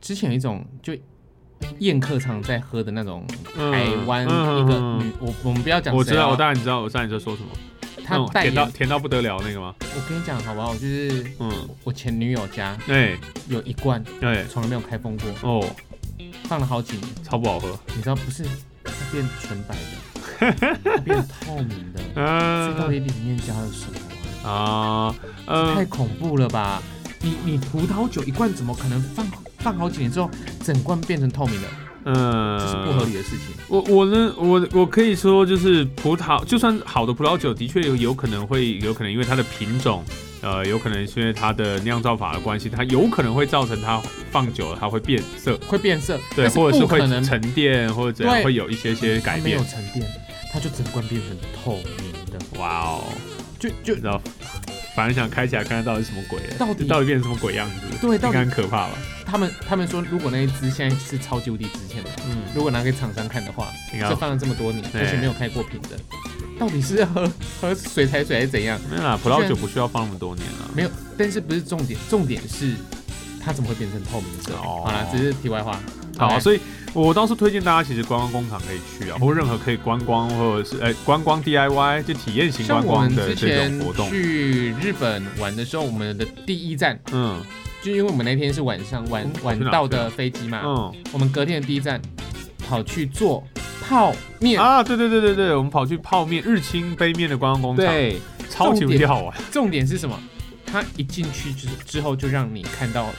[0.00, 0.96] 之前有一种就
[1.78, 3.24] 宴客常在喝的那种
[3.56, 7.48] 嗯台湾嗯一个女，我我们不要讲我知道，我当然知道，我知道你在说什么，
[8.08, 8.66] 那种甜到。
[8.70, 9.74] 甜到不得了那个吗？
[9.80, 10.74] 我跟你讲好不好？
[10.74, 11.50] 就是嗯，
[11.84, 13.16] 我前女友家哎
[13.48, 15.66] 有一罐，对从来没有开封过，哦，
[16.44, 17.08] 放了好几年。
[17.22, 18.44] 超不好喝，你知道不是
[18.84, 25.14] 它变纯白的， 它变透明的，这到嗯底里面加了什么啊？
[25.74, 26.82] 太恐怖了吧！
[27.22, 29.26] 你你葡萄酒一罐怎么可能放
[29.64, 30.30] 放好几年之后，
[30.62, 31.68] 整罐变成透明的？
[32.06, 33.56] 嗯，这是不合理的事情。
[33.66, 40.04] 我我呢，我我可以说，就是葡萄，就算好的葡萄酒，的确有有可能会有可能因为它的品种，
[40.42, 49.64] 呃，有可能是因为它的酿造法的关系，它有可能会造成它放久了它会变色，会变色，对，或者是会沉淀或者怎样，会有一些些改变没有。
[49.70, 50.06] 沉淀，
[50.52, 53.04] 它就整罐变成透明的，哇哦，
[53.58, 54.20] 就就你知道，
[54.94, 58.92] 反正想开起来看看到底是什么鬼，到底到底变成什么鬼样子，对，到应该底很可怕吧？
[59.26, 65.98] 他们他们说，如果那一只现在是超级无敌值钱的，嗯，如果拿给厂商看的话，这放了这么多年，对而且没有开过瓶的，
[66.58, 67.30] 到底是要喝
[67.60, 68.80] 喝水才水还是怎样？
[68.88, 70.70] 没有啦，葡萄酒不需要放那么多年了。
[70.74, 72.74] 没有，但是不是重点，重点是
[73.44, 74.52] 它怎么会变成透明色？
[74.54, 75.78] 哦好了，只是题外话。
[76.16, 76.60] 好，来所以
[76.92, 84.08] 我倒是推荐大家，其实观光工厂可以去啊，或者任何可以观光或者是哎、观光 DIY 就体验型观光的这种活动。
[84.08, 87.42] 去日本玩的时候，我们的第一站嗯
[87.82, 92.00] 就因为我们那天是晚上晚嗯晚到的飞机嘛，嗯我们隔天的第一站
[92.66, 93.44] 跑去做
[93.82, 94.58] 泡面。
[94.60, 99.36] 啊，对对对对对，我们跑去泡面日清杯面的观光工厂，，对，超级无敌好玩。
[99.50, 100.16] 重点是什么？
[100.74, 103.14] 它一进去之之后就让你看到，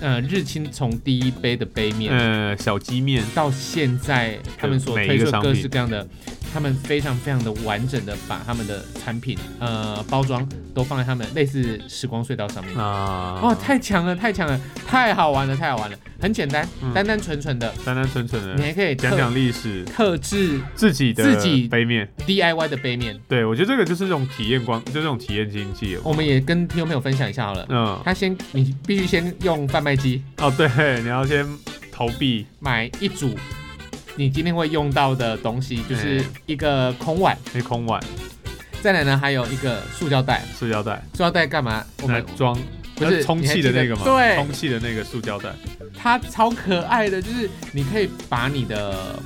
[0.00, 6.04] 呃，日清从第一杯的杯面、呃，小鸡面，到现在他们所推出各式各样的，
[6.54, 12.76] 他们非常非常的完整的把他们的产品呃包装都放在他们类似时光隧道上面。
[12.76, 22.08] 啊，哦，太强了，太强了，太好玩了，太好玩了，很简单，嗯单单纯纯的，单单纯纯的你的还可以特讲讲历史，特制自己的自己杯面。
[22.24, 23.18] DIY 的杯面。
[23.28, 25.98] 对，我觉得这个就是这种体验光，就这种体验经济。
[26.04, 27.66] 我们也跟听众朋友分享一下好了。
[27.68, 31.44] 嗯，他先，你必须先用贩卖机哦，对，你要先
[31.90, 33.34] 投币，买一组
[34.16, 38.02] 你今天会用到的东西，就是嗯一个空碗，那空碗、
[38.80, 40.42] 再来呢还有一个塑胶袋。
[40.56, 41.84] 塑胶袋，塑胶袋干嘛？
[42.02, 42.56] 我们来装。
[42.96, 44.36] 不是充气的那个嘛，对。
[44.36, 45.52] 充气的那个塑胶袋，
[45.98, 49.18] 它超可爱的，就是你可以把你的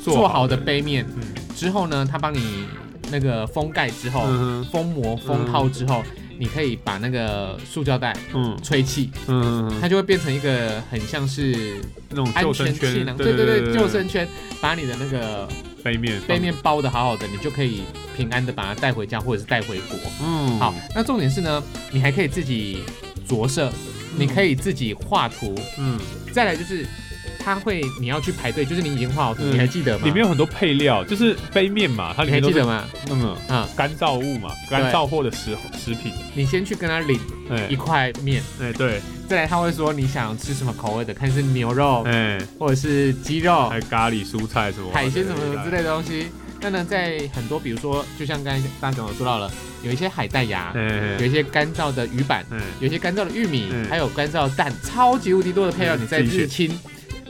[0.00, 0.56] 做做好的。
[0.56, 1.22] 杯面嗯，
[1.56, 2.66] 之后呢，它帮你
[3.10, 6.04] 那个封盖之后，嗯封膜封套之后，
[6.38, 8.56] 你可以把那个塑胶袋嗯。
[8.62, 11.76] 吹气，嗯嗯，它就会变成一个很像是
[12.10, 14.26] 那种安救生圈，全气囊，对对对，救生圈，
[14.60, 15.48] 把你的那个
[15.82, 17.82] 背面背面包的好好的，你就可以
[18.16, 19.98] 平安的把它带回家或者是带回国。
[20.22, 20.58] 嗯。
[20.58, 22.82] 好，那重点是呢，你还可以自己
[23.28, 23.72] 着色，
[24.16, 25.98] 你可以自己画图，嗯，
[26.32, 26.86] 再来就是
[27.46, 29.52] 它会你要去排队，就是你已经画好图，嗯。
[29.52, 30.04] 你还记得吗？
[30.04, 32.84] 里面有很多配料，就是杯面嘛，它里面都记得吗？
[33.08, 33.36] 嗯。
[33.46, 42.36] 啊，干燥物嘛，干燥货的食食品，你先去跟他领哎一块面，哎对，再来他会说你想吃什么口味的，看是牛肉哎。
[42.58, 46.26] 或者是鸡肉还、有咖喱蔬菜什么海鲜什么什么之的，类的东西。
[46.60, 49.48] 那呢，在很多比如说，就像刚才大雄有说到了，
[49.84, 56.76] 有一些海带芽，哎有一些干燥的鱼板，嗯有一些干燥的玉米，嗯还有干燥的蛋，超级无敌多的配料，嗯你在自己日清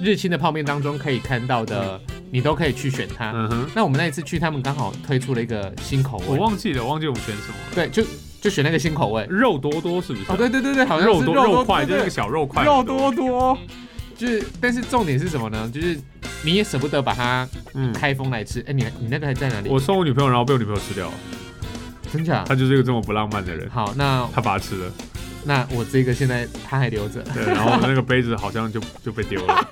[0.00, 3.32] 日清的泡面当中可以看到的，你都可以去选它。
[3.34, 8.02] 嗯哼，那我们那一次去，他们刚好推出了一个新口味我味，忘记了，我忘记我们选什么了，对，就
[8.40, 9.26] 就选那个新口味。
[9.28, 10.30] 肉多多是不是？
[10.30, 13.58] 哦，对对对对，好像肉多是肉块，就是那个小肉块，肉多多，
[14.16, 15.70] 就是，但是重点是什么呢？
[15.72, 15.98] 就是
[16.44, 18.64] 你也舍不得把它嗯，开封来吃。
[18.66, 19.68] 哎、你你那个还在哪里？
[19.68, 21.14] 我送我女朋友，然后被我女朋友吃掉了，
[22.12, 22.44] 真假？
[22.46, 24.92] 她就是一个这么不浪漫的人，好，那他把它吃了，
[25.46, 27.22] 那我这个现在他还留着。
[27.32, 29.66] 对，然后我的那个杯子好像就就被丢了。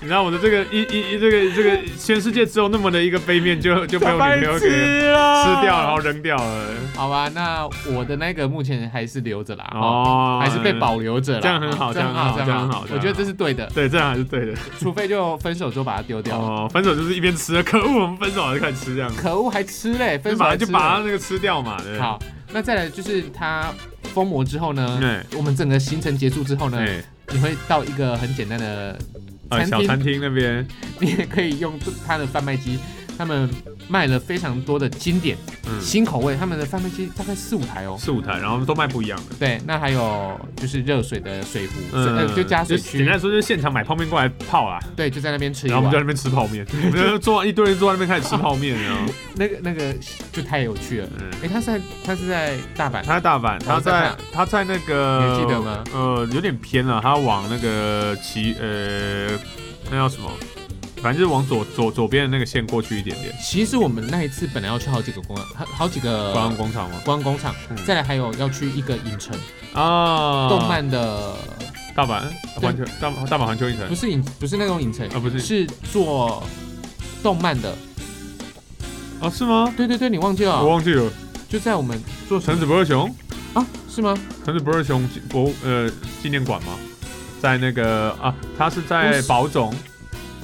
[0.00, 6.66] 你知道我的这个一一一这个这个全世界只有那么的一个杯面就就被我女朋友给吃了掉，然后扔掉了。
[6.94, 14.54] 好吧，那我的那个目前还是留着啦，哦，哦，还是被保留着啦，这样很好这样很好这样很好我觉得这是对的，对，这样还是对的。
[14.78, 16.38] 除非就分手之后把它丢掉。
[16.38, 21.78] 哦，分手就是一边吃，可恶，我们分手还是开始吃这样，可恶，还吃嘞，分手还吃了把它那个吃掉嘛。
[21.98, 22.18] 好，
[22.52, 23.72] 那再来就是它
[24.16, 28.98] 封魔之后呢，对，我们整个行程结束之后呢，哎，你会到一个很简单的
[29.50, 30.66] 呃，小餐厅那边，
[30.98, 32.78] 你也可以用它的贩卖机，
[33.18, 33.48] 他们
[33.88, 37.96] 卖了非常多的经典、嗯，新口味，他们的贩卖机大概四五台哦。
[37.98, 39.34] 四五台，然后都卖不一样的。
[39.38, 45.80] 对，那还有就是热水的水壶，嗯呃，就加水区，简单说就是现场买泡面过来泡啦，对，就在那边吃一碗。
[45.80, 49.94] 然后我们就在那边吃泡面， 我们就坐一堆人坐在那边开始吃泡面，然后，那个那个
[50.32, 51.08] 就太有趣了。
[51.20, 51.30] 嗯。
[51.42, 55.84] 哎，他是在他是在大阪，他在大阪，他在他在那个，你还记得吗？
[55.92, 59.28] 呃，有点偏了，他往那个骑呃，
[59.90, 60.30] 那叫什么？
[61.06, 67.00] 反正就是往左左左边的那个线过去一点点，其实我们那一次本来要去好几个工好好几个观光工厂吗？
[67.04, 69.32] 观光工厂，嗯再来还有要去一个影城，
[69.72, 71.36] 啊，动漫的
[71.94, 72.24] 大阪
[72.60, 76.42] 环球大大阪环球影城不是影不是那种影城，啊，不是是做
[77.22, 77.72] 动漫的。
[79.20, 79.72] 啊，是吗？
[79.76, 80.70] 对对对，你忘记了我？
[80.70, 81.08] 忘记了，
[81.48, 83.08] 就在我们做橙子不二熊，
[83.54, 84.18] 啊，是吗？
[84.44, 85.88] 橙子不二熊博呃
[86.20, 86.72] 纪念馆吗？
[87.40, 89.72] 在那个啊，他是在宝冢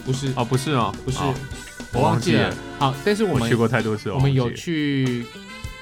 [0.05, 1.35] 不是，哦，不是哦，不是哦
[1.95, 2.55] 我忘记了。
[2.79, 5.25] 好，但是我们我去过太多次了，我们有去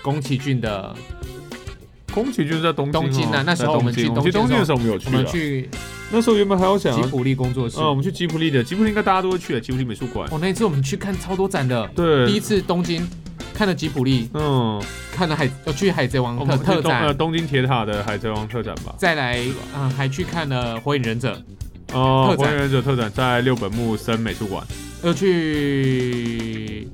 [0.02, 0.94] 宫崎骏的，
[2.12, 5.68] 宫崎骏在东京哦东京啊那时候在我们去东京东京的时候我们有去啊，我们去
[6.10, 7.78] 那时候原本还要想要，吉普力工作室。
[7.78, 10.28] 嗯，我们去吉普力的，吉普力应该大家都会去的，吉普力美术馆。
[10.32, 13.08] 哦，那一次我们去看超多展的，对，第一次东京
[13.54, 18.92] 看了吉普力，嗯，看了海要去海贼王我特特展，东京铁塔的海贼王特展吧。
[18.98, 19.40] 再来
[19.76, 21.40] 嗯、还去看了火影忍者，
[21.92, 24.64] 哦，火影忍者特展在六本木森美术馆。
[25.02, 26.86] 要去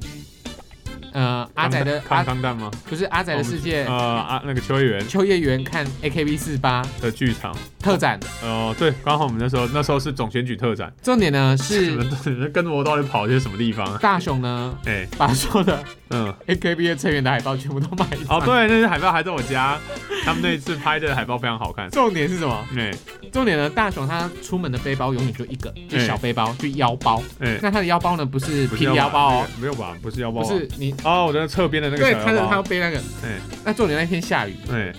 [1.13, 2.71] 呃阿仔的康阿康蛋吗？
[2.89, 7.57] 不是阿仔的世界呃啊，那个秋叶原秋叶原看 AKB 四八的剧场。
[7.87, 13.99] 特展，哦，对，刚好我们那时候那时候是总选举特展，重点呢你是们你们跟着我到底跑去什么地方啊？
[14.03, 15.79] 大雄呢 哎，把所有的
[16.11, 19.79] 嗯，AKB 的成员的海报全部都买一张哦，，对，那些海报还在我家，
[20.25, 21.89] 他们那一次拍的海报非常好看。
[21.91, 22.67] 重点是什么？
[22.77, 22.91] 哎
[23.33, 27.23] 重点呢，大雄他出门的背包永远就一个，就哎小背包，就腰包。
[27.39, 29.97] 哎，那他的腰包呢，不是不是平腰包哦，那个没有吧？
[30.03, 32.63] 不是腰包啊，不是你，哦，我的侧边的那个对，小腰他的他要。
[32.63, 32.99] 背那个。
[33.23, 34.93] 哎那重点那天下雨，哎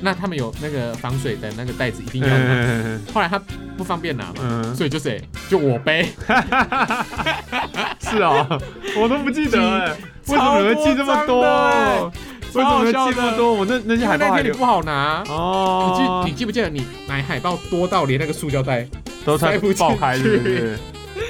[0.00, 2.54] 那他们有那个防水的那个袋子一定哎要的嘛。
[2.54, 3.40] 哎后来他
[3.76, 6.08] 不方便拿嘛，嗯，所以就谁就我背，
[8.00, 8.60] 是哦，
[8.96, 12.12] 我都不记得哎，为什么你会记这么多？
[12.54, 13.54] 为什么会记这么多？
[13.54, 15.22] 我那那些海报那天你不好拿。
[15.24, 18.88] 你哦记，你记不记得你买海报多到连那个塑胶袋？
[19.24, 20.78] 都才塞不进爆开，去是不是？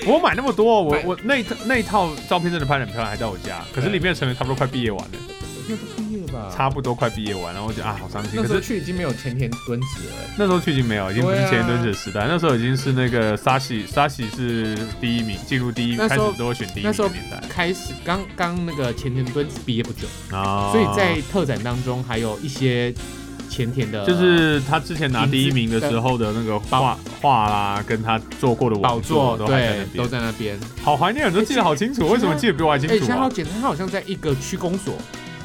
[0.07, 3.61] 我买那么多，我我那那一套照片真的拍得很漂亮，还在我家。
[3.74, 5.18] 可是里面的成员差不多快毕业完了
[6.29, 8.33] 吧差不多快毕业完，然后我就啊好伤心。
[8.35, 10.14] 那时候去已经没有前田敦子了。
[10.39, 22.93] 那时候去已经没有，已经不是前田敦子的时代，那时候已经是那个沙喜沙喜是第一名，进入第一，开始都会选第一的年代开始刚刚那个前田敦子毕业不久，啊所以在特展当中还有一些
[23.49, 30.09] 前田的，就是他之前拿第一名的时候的那个画画啦，跟他做过的宝网座座，都还在那边。
[30.09, 30.59] 在那边。
[30.83, 33.09] 好怀念，都记得好清楚，为什么记得比我还清楚啊？
[33.09, 34.95] 在好简单，他好像在一个区公所，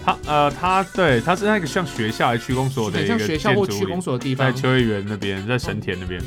[0.03, 6.21] 他呃，他对他是那个像学校还是区公所的很一个像学校或区公所的地方，在秋叶原那边，在神田那边，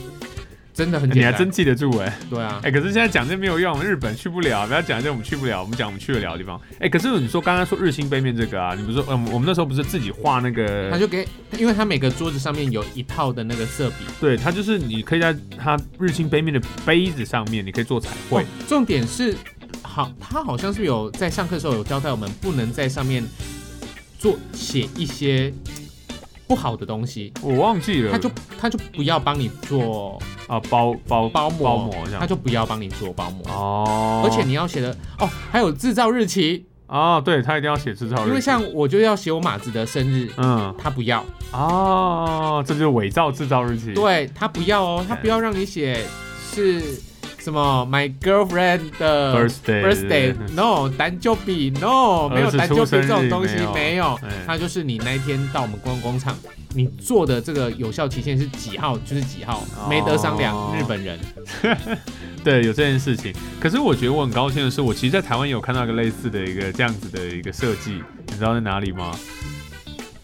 [0.72, 1.30] 真的很简单。
[1.30, 6.60] 你还真记得住哎、对啊哎、，可是现在讲这没有用，日本去不了，不要讲这我们去不了，我们讲我们去得了的地方。
[6.78, 11.26] 哎、可是你说刚刚说日新杯面这个啊，你不是说，嗯，我们那时候不是自己画那个，他就给，
[11.58, 13.96] 因为他每个桌子上面有一套的那个色笔。
[14.20, 18.42] 对，他就是你可以在他日新杯面的杯子上面，你可以做彩绘。
[18.42, 19.34] 哦重点是，
[19.82, 23.24] 好，他好像是有在上课的时候有交代我们，不能在上面
[24.18, 25.52] 做写一些
[26.46, 32.20] 不好的东西，我忘记了，他就他就不要帮你做啊包包包膜，包膜这样。
[32.20, 33.44] 他就不要帮你做包膜。
[33.48, 40.72] 哦，而且你要写的哦，还有制造日期，哦，对他一定要写制造日期，因为像我就要写我马子的生日，嗯。
[40.78, 43.92] 他不要，哦，这就是伪造制造日期。
[43.94, 46.04] 对他不要哦，他不要让你写
[46.52, 47.00] 是
[47.46, 53.72] 什么？My girlfriend 的 birthday birthday no 单就比 no 没有单就比这种东西没有。
[53.72, 54.30] 没有，哎。
[54.44, 56.36] 它就是你那一天到我们观光工厂，
[56.74, 58.98] 你做的这个有效期限是几号？
[58.98, 60.74] 就是几号，没得商量哦。
[60.76, 61.16] 日本人。
[62.42, 63.32] 对，有这件事情。
[63.60, 69.16] 可是我觉得我很高兴的是，我其实，在台湾也有看到一个类似的一个这样子的一个设计，你知道在哪里吗？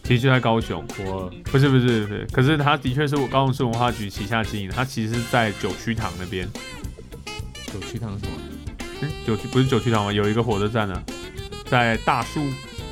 [0.03, 6.45] 其实就在高雄，我不是不是不是，可是它的确是我高雄市文化局旗下经营，它其实是在九曲堂那边。
[7.73, 8.31] 有去趟什么？
[9.01, 10.13] 嗯，九曲不是九曲堂吗？
[10.13, 11.03] 有一个火车站呢、
[11.65, 12.41] 在大树，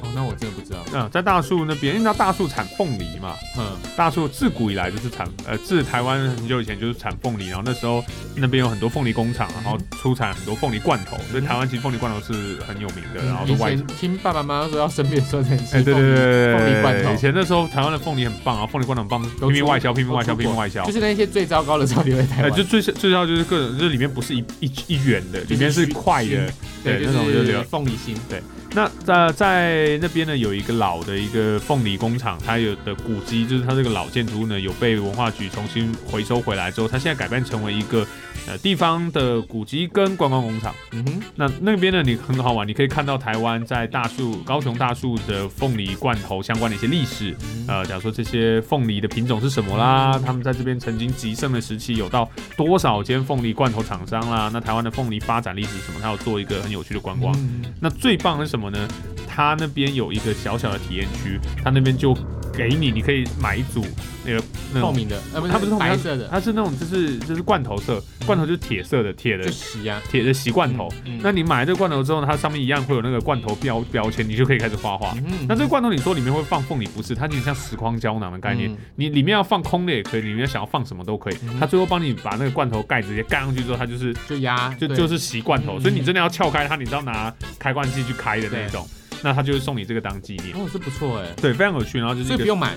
[0.02, 0.80] 哦，那我真的不知道。
[0.94, 8.04] 嗯，在大树那边，因为它大树产凤梨嘛，嗯，大树自古以来就是产，呃，自台湾很久以前就是产凤梨，然后那时候
[8.36, 20.92] 那边有很多凤梨工厂，然后出产很多凤梨罐头，所以台湾其实凤梨罐头是很有名的，然后都以外前听爸爸妈妈说要生病的时候才吃哎，对对对对凤梨罐头以前那时候台湾的凤梨很棒啊，凤梨罐头很棒，拼命外销，拼命外销，拼命外销就。
[20.92, 26.52] 是那些最糟糕的潮流在台呃，湾，就最最糟就是各种，就是里面不是一一一圆的，里面是块的。
[26.84, 28.16] 对对，那种就就是凤梨心。
[28.74, 38.08] 那在在那边呢，有一个老的一个凤梨工厂，它有的古迹，就是它这个老建筑物呢，有被文化局重新回收回来之后，它现在改变成为一个
[38.48, 40.74] 呃地方的古迹跟观光工厂。
[40.94, 47.36] 嗯哼，那那边呢，你很好玩，你可以看到台湾在大树、高雄大树的凤梨罐头相关的一些历史。
[47.68, 54.50] 呃，假如说这些凤梨的品种是什么啦，他们在这边曾经极盛的时期有到多少间凤梨罐头厂商啦？
[54.54, 56.00] 那台湾的凤梨发展历史是什么？
[56.02, 57.36] 它有做一个很有趣的观光。
[57.38, 58.88] 嗯那最棒的是什么么呢？
[59.28, 62.14] 他那边有一个小小的体验区，他那边就
[62.54, 63.84] 给你，你可以买一组
[64.26, 64.44] 那个
[64.74, 70.02] 那种，透明的，呃，不是它不是透明白色的，它是那种就是就是罐头色，罐头就是铁色的铁的就洗呀。
[70.10, 70.88] 铁的洗罐头。
[71.06, 75.14] 嗯那你买这个罐头之后，它上面一样会有那个罐头标标签，你就可以开始画画。
[75.18, 77.14] 嗯那这个罐头你说里面会放凤梨，不是？
[77.14, 81.36] 它有点像时光胶囊的概念，嗯你里面要放空的也可以，里面想要放什么都可以。
[81.44, 88.88] 嗯它最后帮你把那个罐头盖直接盖上去之后，它就是就压，就就是洗罐头，嗯所以你真的要撬开它，你知道拿开罐器去开的那种，
[89.24, 90.56] 那他就会送你这个当纪念。
[90.56, 92.00] 哦，这不错哎，对，非常有趣。
[92.00, 92.74] 然后就是所以不用买，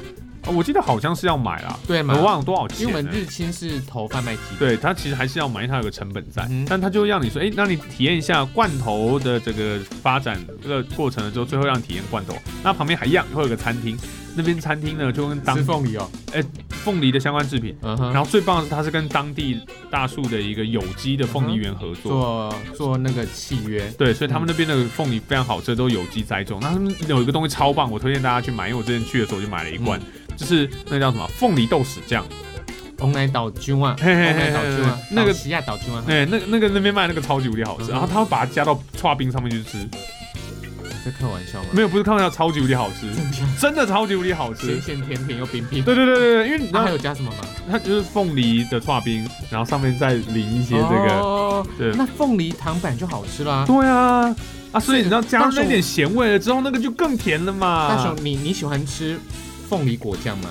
[0.46, 2.22] 哦我记得好像是要买啦，对嘛我？
[2.22, 2.82] 忘了多少钱了。
[2.82, 12.36] 因为我们日清是投贩卖机，，对，它其实还是要买，因为它有个成本在，嗯但它就会让你说，哎、那你体验一下罐头的这个发展这个过程了之后，最后让你体验罐头。
[12.62, 13.98] 那旁边还一样会有个餐厅，
[14.36, 19.60] 那边餐厅呢就跟当吃凤梨哦，哎凤梨的相关制品，嗯哼，然后最棒的是它是跟当地
[19.90, 22.12] 大树的一个有机的凤梨园合作。
[22.12, 26.58] 做做那个契约，对，所以他们那边的凤梨非常好吃，都有机栽种。
[26.60, 30.00] 那他们有一个东西超棒，我推荐大家去买，因为我之前去的时候就买了一罐，
[30.36, 32.24] 就是那叫什么凤梨豆豉酱。
[32.98, 39.78] 红奶岛菌啊，红嘿嘿嘿奶岛菌啊，那个西亚岛菌啊，哎、那个那个那边卖那个超级无敌好吃，嗯然后他会把它加到刨冰上面去吃，
[41.04, 41.68] 在开玩笑吗？
[41.72, 43.12] 没有，不是开玩笑，超级无敌好吃，
[43.60, 44.96] 真的超级无敌好吃咸。
[44.96, 47.38] 咸甜甜又冰冰，对对对对对，因为你知道那还有加什么吗？
[47.70, 53.64] 它就是凤梨的刨冰，然后上面再淋一些这个，哦对那凤梨糖板就好吃啦。
[53.66, 54.34] 对啊
[54.72, 57.88] 啊，所以你知道加那点咸味了之后，那个就更甜了嘛。
[57.88, 59.18] 大雄，你你喜欢吃
[59.68, 60.50] 凤梨果酱吗？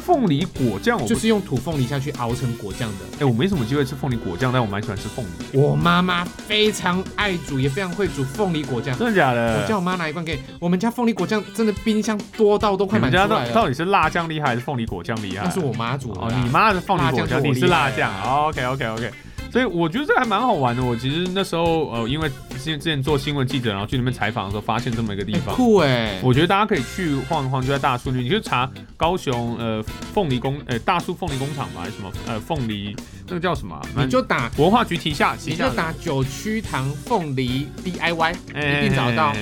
[0.00, 3.18] 凤梨果酱我不就是用土凤梨下去熬成果酱的。
[3.20, 5.58] 哎、我没什么机会吃凤梨果酱，但我蛮喜欢吃凤梨。
[5.58, 8.96] 我妈妈非常爱煮，也非常会煮凤梨果酱。
[8.98, 9.60] 真的假的？
[9.62, 13.54] 我叫我妈拿一罐给我们家凤梨果酱，真的冰箱多到都快你们家满出来了。
[13.54, 15.44] 到到底是辣酱厉害还是凤梨果酱厉害？
[15.44, 16.40] 那是我妈煮的哦，啦。
[16.42, 18.10] 你妈的凤梨果酱，是我你是辣酱。
[18.22, 19.10] OK OK OK，
[19.50, 20.82] 所以我觉得这个还蛮好玩的。
[20.82, 25.54] 我其实那时候呃，因为之前之前做新闻记者，然后去那边采访的时候，发现这么一个地哎方。
[25.54, 26.20] 酷哎！
[26.22, 29.82] 我觉得大家可以去晃一晃，就在大树那，你就查高雄呃
[30.14, 32.94] 凤梨工呃大树凤梨工厂吧，还是什么呃凤梨
[33.26, 33.82] 那个叫什么啊？
[34.04, 39.34] 你就打文化局旗下旗下你就打九曲堂凤梨 DIY，哎一定找到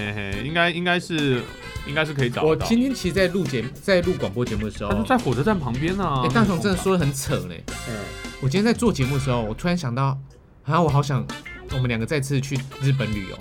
[0.45, 1.43] 应该应该是
[1.87, 2.57] 应应该是可以找到我。
[2.57, 6.23] 今天其实，在录节在录广播节目的时候他，就在火车站旁边啊。
[6.25, 7.55] 哎，大雄真的说的很扯呢。
[7.89, 7.95] 嗯，
[8.41, 10.17] 我今天在做节目的时候，我突然想到，
[10.63, 11.27] 啊，我好想
[11.73, 13.39] 我们两个再次去日本旅游。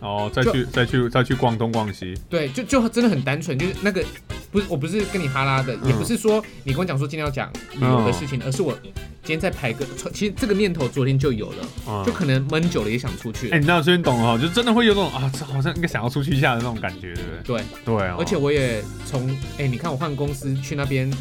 [0.00, 2.14] 哦，再去再去再去逛东逛西。
[2.28, 4.04] 对，就就真的很单纯，就是那个
[4.52, 13.58] 不是我不是跟你哈拉的，也不是说你跟我讲说今天要讲旅游的事情，而是我今天在排个，其实这个念头昨天就有了，嗯就可能闷久了也想出去哎、。
[13.58, 17.56] 你那所以你懂了哈，就真的会有那种啊，这好像应该想要出去一下的那种感觉，对不对？
[17.58, 19.28] 对，对啊，而且我也从
[19.58, 21.12] 哎，你看我换公司去那边，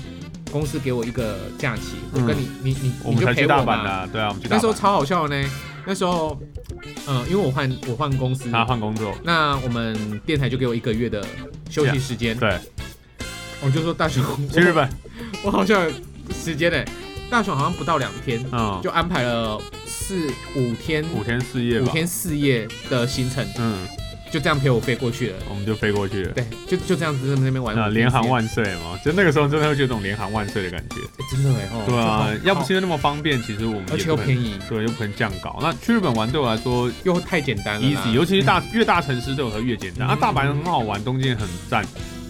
[0.51, 3.75] 公司给我一个假期，我跟你你你我们才去你就陪我嘛。
[3.75, 4.47] 大阪的啊、对啊，我们去。
[4.49, 5.49] 那时候超好笑的呢，
[5.85, 6.39] 那时候，
[7.07, 11.25] 嗯，因为我换我换公司，他换工作，那我们电台就给我一个月的
[11.69, 12.57] 休息时间，对，
[13.61, 14.89] 我就说大雄，去日本，
[15.43, 15.91] 我好像有
[16.33, 16.83] 时间呢，
[17.29, 23.87] 大雄好像不到两天，嗯，就安排了四五天五天四夜，五天四夜的行程，嗯，
[24.31, 25.35] 就这样陪我飞过去了。
[25.49, 26.33] 我们就飞过去了。
[26.33, 27.75] 对，就就这样子在那边玩。
[27.75, 28.99] 啊，联航万岁嘛！
[29.03, 30.95] 就那个时候真的会觉得这种联航万岁的感觉。
[31.17, 31.83] 哎真的哎哦。
[31.87, 35.59] 对啊，要不是因为那么方便，其实我们而且又便宜，对，又不能这样搞。
[35.61, 37.87] 那去日本玩对我来说又太简单了。
[37.87, 40.07] easy，尤其是大越大城市对我来说越简单。
[40.07, 41.85] 啊，嗯大阪很好玩，东京很赞，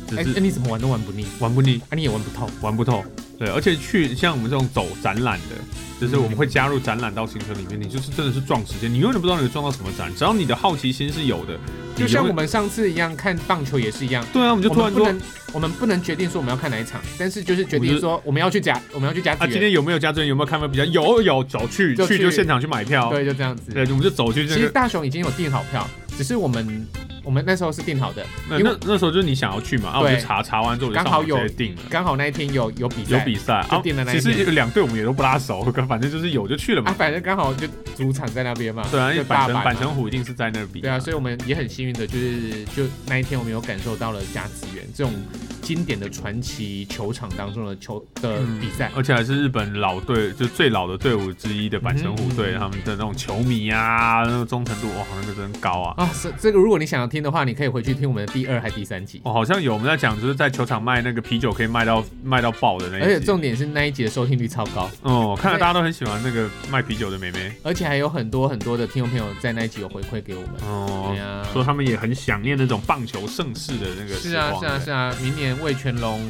[0.07, 2.49] 只哎，是哎你怎么玩都玩不腻，玩不腻，啊，你也玩不透。
[2.61, 3.03] 玩不透。
[3.39, 5.55] 对，而且去像我们这种走展览的，
[6.01, 11.57] 就是我们会加入展览到行程里面，你就是真的是撞时间，你永远不知道你会撞到什么展，只要你的好奇心是有的，
[11.95, 14.25] 就像我们们上次一样，看棒球也是一样。
[14.33, 15.09] 对啊，我们就突然说
[15.53, 20.27] 我们不能，决定说我们要看哪一场，但是就是决定说我们要去加，我们要去加啊，今天有没有加资源？
[20.27, 20.83] 有没有看分比较？
[20.83, 23.71] 有有，走去去去就现场去买票，对，就这样子。
[23.71, 24.69] 对，我们就走去其实。
[24.69, 25.87] 大雄已经有订好票，
[26.19, 26.85] 只是我们
[27.23, 31.81] 我们那时候是定好的，那因为那那时候就是你想要去嘛，然后我就对查查完之后我就上网直刚好有接订了。
[31.89, 36.93] 刚好那一天有有比赛，有比赛就定了那一其实天有两队我们也都不拉熟，反正就是有就去了啊，嘛。
[36.97, 37.65] 反正刚好就
[37.95, 40.81] 主场在那边嘛，对啊，因为就大阪嘛板城板城虎一定是在那儿比嘛。
[40.81, 45.13] 对啊，所以我们也很幸运的，就是就那一天我们有感受到了甲子园这种
[45.61, 48.91] 经典的传奇球场当中的球的嗯比赛。
[48.93, 55.93] 而且还是日本老队，就最老的队伍之一的板城虎队，他们的那种球迷啊，那种忠诚度，哇，那个真高啊！
[56.03, 59.21] 啊，是这个，如果你想要听的话，你可以回去听我们的第二还第三集。
[59.23, 63.05] 哦，好像有我们在讲，就是在球场卖那个啤酒可以卖到卖到爆的那一集。
[63.05, 67.51] 而且重点是那一集的收听率超高，哦，看来大家都很喜欢那个卖啤酒的妹妹。
[67.63, 70.51] 而且还有很多很多的听众朋友在那一集有回馈给我们。
[70.61, 71.15] 哦
[71.51, 76.21] 说他们也很想念那种棒球盛世的那个是啊是啊是啊，明年魏全龙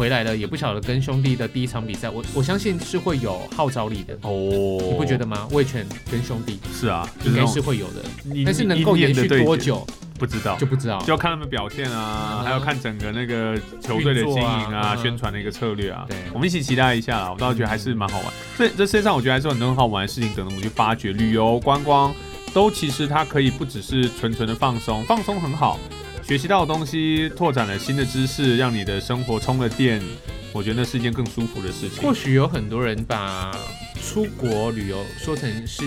[0.00, 5.46] 回来了，也不晓得跟兄弟的第一场比赛，我我相信是会有号召力的，哦，你不觉得吗？
[5.50, 7.06] 魏全跟兄弟是啊？
[7.22, 9.86] 应该是会有的，你但是能够延续多久
[10.18, 10.98] 不知道，就不知道。
[11.02, 16.06] 就要看他们表现啊，嗯还要看整个那个球队的经营啊、宣传的一个策略啊。
[16.08, 17.30] 对我们一起期待一下啦。
[17.30, 18.26] 我倒觉得还是蛮好玩。
[18.56, 21.12] 所以这世界上我觉得还是有很多很好玩的事情等着我们去发掘。
[21.12, 22.10] 旅游、观光
[22.54, 25.78] 都其实它可以不只是纯纯的放松，放松很好，
[26.30, 30.00] 学习到的东西，拓展了新的知识，让你的生活充了电。
[30.52, 32.14] 我觉得那是一件更舒服的事情或。
[32.14, 33.50] 许有很多人把
[34.00, 35.82] 出国旅游说成是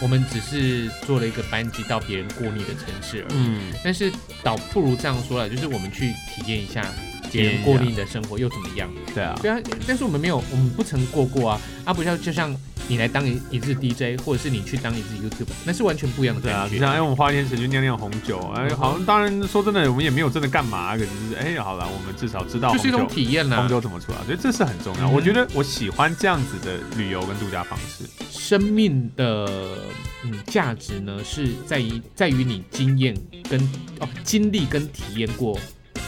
[0.00, 4.10] 我们只是坐了一个班机到别人过腻的城市而已，嗯，但是
[4.42, 6.90] 倒不如这样说了，就是我们去体验一下
[7.30, 8.90] 别人过腻的生活又怎么样？
[9.14, 12.56] 对啊，对啊，但是我们没有，我们不曾过过啊，啊，不像就像
[12.88, 16.76] 你来当一一日 DJ，或者是你去当一日 YouTube，那是完全不一样的对啊，感觉。
[16.76, 25.10] 就像哎，我们花一天时间酿酿红酒，哎，嗯好像当然说真的，我们也没有真的干嘛，可只是哎，好了，我们至少知道就是一种体验啦红，酒怎么出来，所以这是很重要。
[25.10, 28.04] 嗯我觉得我喜欢这样子的旅游跟度假方式。
[28.30, 29.48] 生命的
[30.24, 33.16] 嗯价值呢，是在于在于你经验
[33.48, 33.60] 跟
[34.00, 35.58] 哦经历跟体验过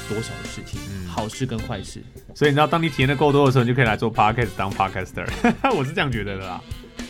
[0.08, 2.02] 多少的事情，嗯好事跟坏事。
[2.34, 5.26] 所以你知道，当你体验的够多的时候，你就可以来做 podcast 当 podcaster。
[5.76, 6.60] 我是这样觉得的啦。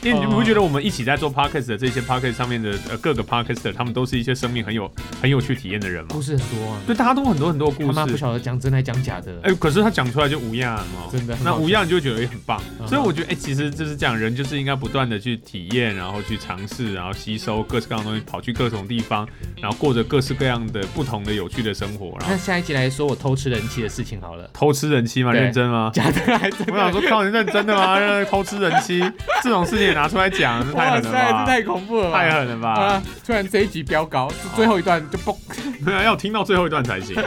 [0.06, 4.90] 因为你哦不觉得我们一起在做 podcast 的这些 podcast 上面的呃各个 podcaster，他们都是一些生命很有
[5.22, 6.20] 很有趣体验的人吗故？
[6.22, 8.16] 事很多啊，对，大家都很多很多故事他妈不。
[8.16, 12.60] 晓得讲真还讲假的，哎、可是他讲出来就无恙哦，真的那无恙你就觉得也很棒。
[12.80, 19.28] 嗯所以我觉得，哎、其实就是这样，人就是应该不断的去体验，然后去尝试，然后吸收各式各样的东西，跑去各种地方，
[19.60, 25.32] 然后过着各式各样的不同的有趣的生活，然后那下一集来说我偷吃人妻的事情好了，偷吃人妻吗？
[25.32, 25.90] 认真吗？
[25.92, 26.72] 假的还真的？
[26.72, 28.24] 我想说，靠，你认真的吗？
[28.30, 29.00] 偷吃人妻
[29.42, 31.44] 这种事情也拿出来讲，哇塞，狠了吧？
[31.46, 32.70] 这太恐怖了吧，太狠了吧？
[32.74, 33.02] 啊！
[33.24, 35.34] 突然这一集飙高，最后一段就嘣。
[36.04, 37.24] 要听到最后一段才行、啊。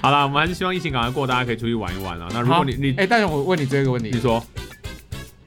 [0.00, 2.26] 好了，我们还是希望疫情赶快过，大家可以出去玩一玩啊。
[2.32, 4.42] 那如果你你哎，但是，我问你这个问题，你说，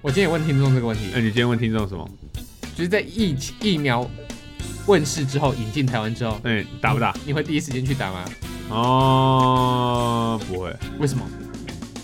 [0.02, 2.08] 我今天也问听众这个问题哎、，你今天问听众什么？
[2.76, 4.08] 就是在疫疫苗
[4.86, 7.16] 问世之后，引进台湾之后，哎、打不打？
[7.26, 8.26] 你会第一时间去打吗？
[8.70, 11.26] 哦，不会，为什么？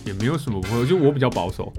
[0.05, 1.71] 也没有什么不会，就我比较保守，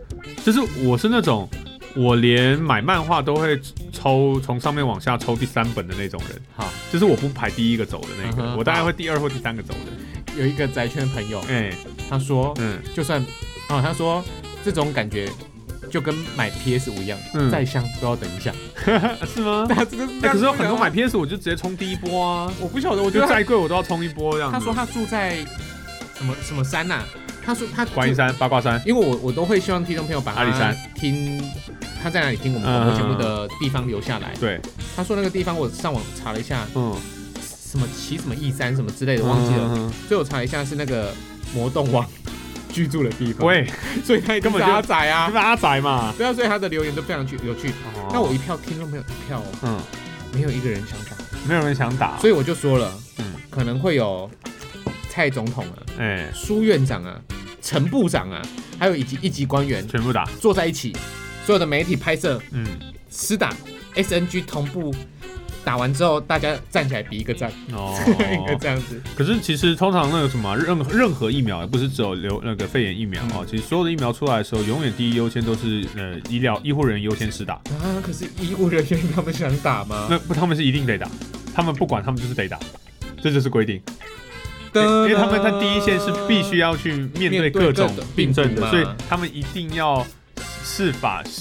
[0.44, 1.48] 就是我是那种。
[1.96, 3.58] 我连买漫画都会
[3.90, 9.92] 抽从上面往下抽第三本的那种人，哈，就是我不排第一个走的那个，嗯我大概会第二或第三个走的。
[10.40, 11.72] 有一个宅圈的朋友，哎，
[12.10, 12.78] 他说，嗯。
[12.94, 13.20] 就算
[13.70, 14.22] 哦，他说
[14.62, 15.28] 这种感觉
[15.90, 17.50] 就跟买 PS 五一样，嗯。
[17.50, 18.52] 再香都要等一下。
[19.26, 19.66] 是吗？
[19.74, 24.52] 他这个是这哎，样可是有很多买讲啊 PS 五就直接冲第一波啊，我不晓得，我觉得再贵我都要冲一波这样。
[24.52, 25.36] 他说他住在
[26.18, 27.02] 什么什么山呐、
[27.44, 30.76] 他说他观音山、八卦山，因为我我都会希望听众朋友把阿里山。
[30.94, 31.42] 听
[32.02, 34.32] 他在哪里听我们嗯广播节目的地方留下来。
[34.40, 34.60] 对，
[34.94, 36.94] 他说那个地方我上网查了一下，嗯，
[37.40, 39.68] 什么骑什么 E 山什么之类的，忘记了。
[39.68, 39.92] 了。
[40.08, 41.12] 所以我查了一下是那个
[41.54, 42.06] 魔洞王
[42.72, 43.66] 居住的地方。，喂，
[44.04, 45.34] 所以他根本就阿仔啊你。
[45.34, 46.14] 把阿仔嘛。
[46.16, 47.72] 对啊，所以他的留言都非常具有趣。
[48.12, 49.80] 那我一票听众朋友一票哦，嗯，
[50.32, 51.16] 没有一个人想打，
[51.48, 54.30] 没有人想打，所以我就说了，嗯，可能会有
[55.10, 57.20] 蔡总统啊、哎，苏院长啊、
[57.60, 58.40] 陈部长啊，
[58.78, 60.94] 还有以及一级官员全部打，坐在一起，
[61.46, 62.66] 所有的媒体拍摄嗯，
[63.08, 63.54] 施打
[63.94, 64.92] SNG 同步
[65.64, 67.96] 打完之后，大家站起来比一个赞，哦。
[68.32, 69.00] 应该这样子。
[69.16, 73.46] 可是其实通常那个什么任何任何疫苗，也不是只有流那个肺炎疫苗哦，嗯。
[73.48, 80.08] 其实所有的疫苗出来的时候，永远第一优先都是呃医疗医护人员优先施打，啊，可是医护人员他们想打吗？
[80.10, 81.08] 那不他们是一定得打，
[81.54, 82.58] 他们不管他们就是得打，
[83.22, 83.80] 这就是规定，
[84.74, 90.06] 因为他们在第一线是必须要去面对各种病症的，所以他们一定要
[90.66, 90.92] 是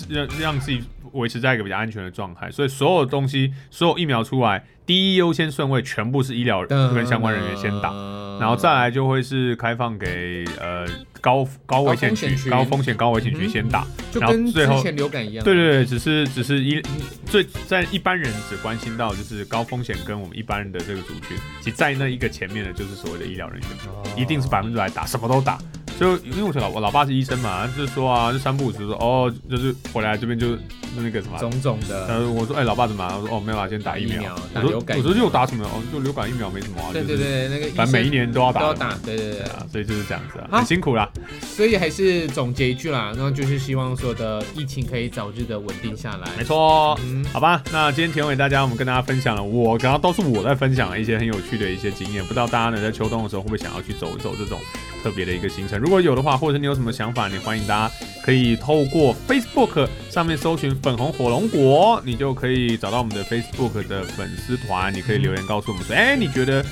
[0.07, 7.91] 让让自己维持在一个比较安全的状态，所以所有东西所有疫苗出来，第一优先顺位全部是医疗跟相关人员先打。
[8.37, 10.85] 然后再来就会是开放给呃
[11.21, 13.87] 高高危险区、高风险高危险区嗯先打。
[14.13, 15.43] 然后最后前流感一样。
[15.45, 16.81] 对对对，只是只是一
[17.25, 25.57] 最在一般人只关心到就是高风险跟我们一般人的这个族群，其实在那一个前面的就是所谓的医疗人员，哦一定是百分之百打，什么都打。
[25.99, 30.57] 就因为我老我老爸是医生嘛，就是说啊，就三不五时说哦，就是回来这边就
[30.97, 31.37] 那个什么。
[31.39, 32.05] 种种的。
[32.07, 33.17] 呃，我说哎、老爸怎么了？
[33.19, 34.17] 我说哦没有啦，先打疫苗。
[34.17, 35.63] 打疫苗我说打流感我说又打什么？
[35.65, 36.91] 哦，就流感疫苗没什么啊。
[36.93, 38.59] 就是对对对，那个医反正每一年都要打。
[38.59, 39.41] 都要打，对对对对。
[39.47, 41.09] 啊，所以就是这样子啊，很辛苦啦。
[41.41, 46.29] 所以还是总结一句啦，那就是希望所有的疫情可以早日的稳定下来。
[46.37, 54.59] 没错，嗯，好吧，那今天田伟大家，我们跟大家分享了我，刚刚都是我在分享了一些很有趣的一些经验，不知道大家呢在秋冬的时候会不会想要去走一走这种
[55.05, 55.77] 特别的一个行程？
[55.77, 57.93] 如果有的话，或者是你有什么想法，你欢迎大家
[58.23, 66.65] 可以透过 Facebook 上面搜寻粉红火龙果，你就可以找到我们的 Facebook 的粉丝团，你可以留言告诉我们说，哎、你觉得？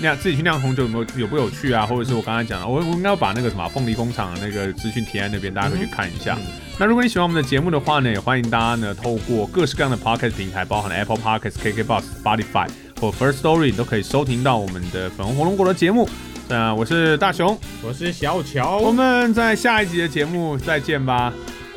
[0.00, 1.84] 酿自己去酿红酒有没有有不有趣啊？
[1.84, 6.38] 或者是我刚才讲的，我我应该要把那个什么凤梨工厂的那个资讯贴在那边，大家可以去看一下。
[6.38, 6.46] 嗯
[6.78, 12.66] 那如果你喜欢我们的节目的话呢，也欢迎大家呢透过各式各样的 Podcast 平台，包含了 Apple Podcasts、KKBox、Spotify
[12.98, 16.08] 或 First Story 都可以收听到我们的粉红火龙果的节目。
[16.50, 21.32] 那我是大雄，我是小乔，我们在下一集的节目再见吧。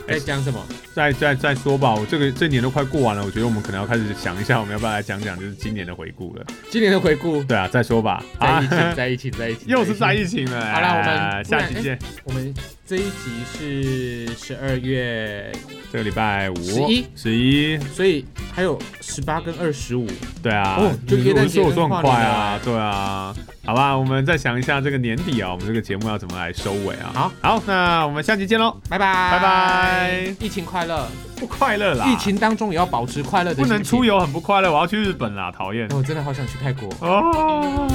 [0.08, 0.60] 在讲什么？
[0.96, 6.44] 再再再说吧，我这个这年都快过完了，我觉得我们可能要开始想一下，我们要不要来讲讲就是今年的回顾了。
[6.72, 8.24] 今年的回顾，对啊，再说吧。
[8.40, 10.50] 在疫情，啊在一起，在一起， 又是在在疫情。
[10.50, 10.74] 了。
[10.74, 12.00] 好了我们哎下期见。
[12.24, 12.52] 我们
[12.86, 15.50] 这一集是十二月，
[15.90, 17.06] 这个礼拜五十一。
[17.16, 20.06] 十一，所以还有十八跟二十五。
[20.44, 27.10] 对啊，哦就你耶诞节我说我说很快啊了，对啊，好吧，我们再想一下这个年底啊，我们这个节目要怎么来收尾啊？
[27.14, 30.36] 好，好，那我们下期见喽，拜拜，拜拜。
[30.42, 31.08] 疫情快乐，
[31.38, 34.04] 不快乐啦，疫情当中也要保持快乐的不能出。
[34.04, 35.88] 游很不快乐，我要去日本啦，讨厌。
[35.96, 36.90] 我真的好想去泰国。
[37.00, 37.88] 哦。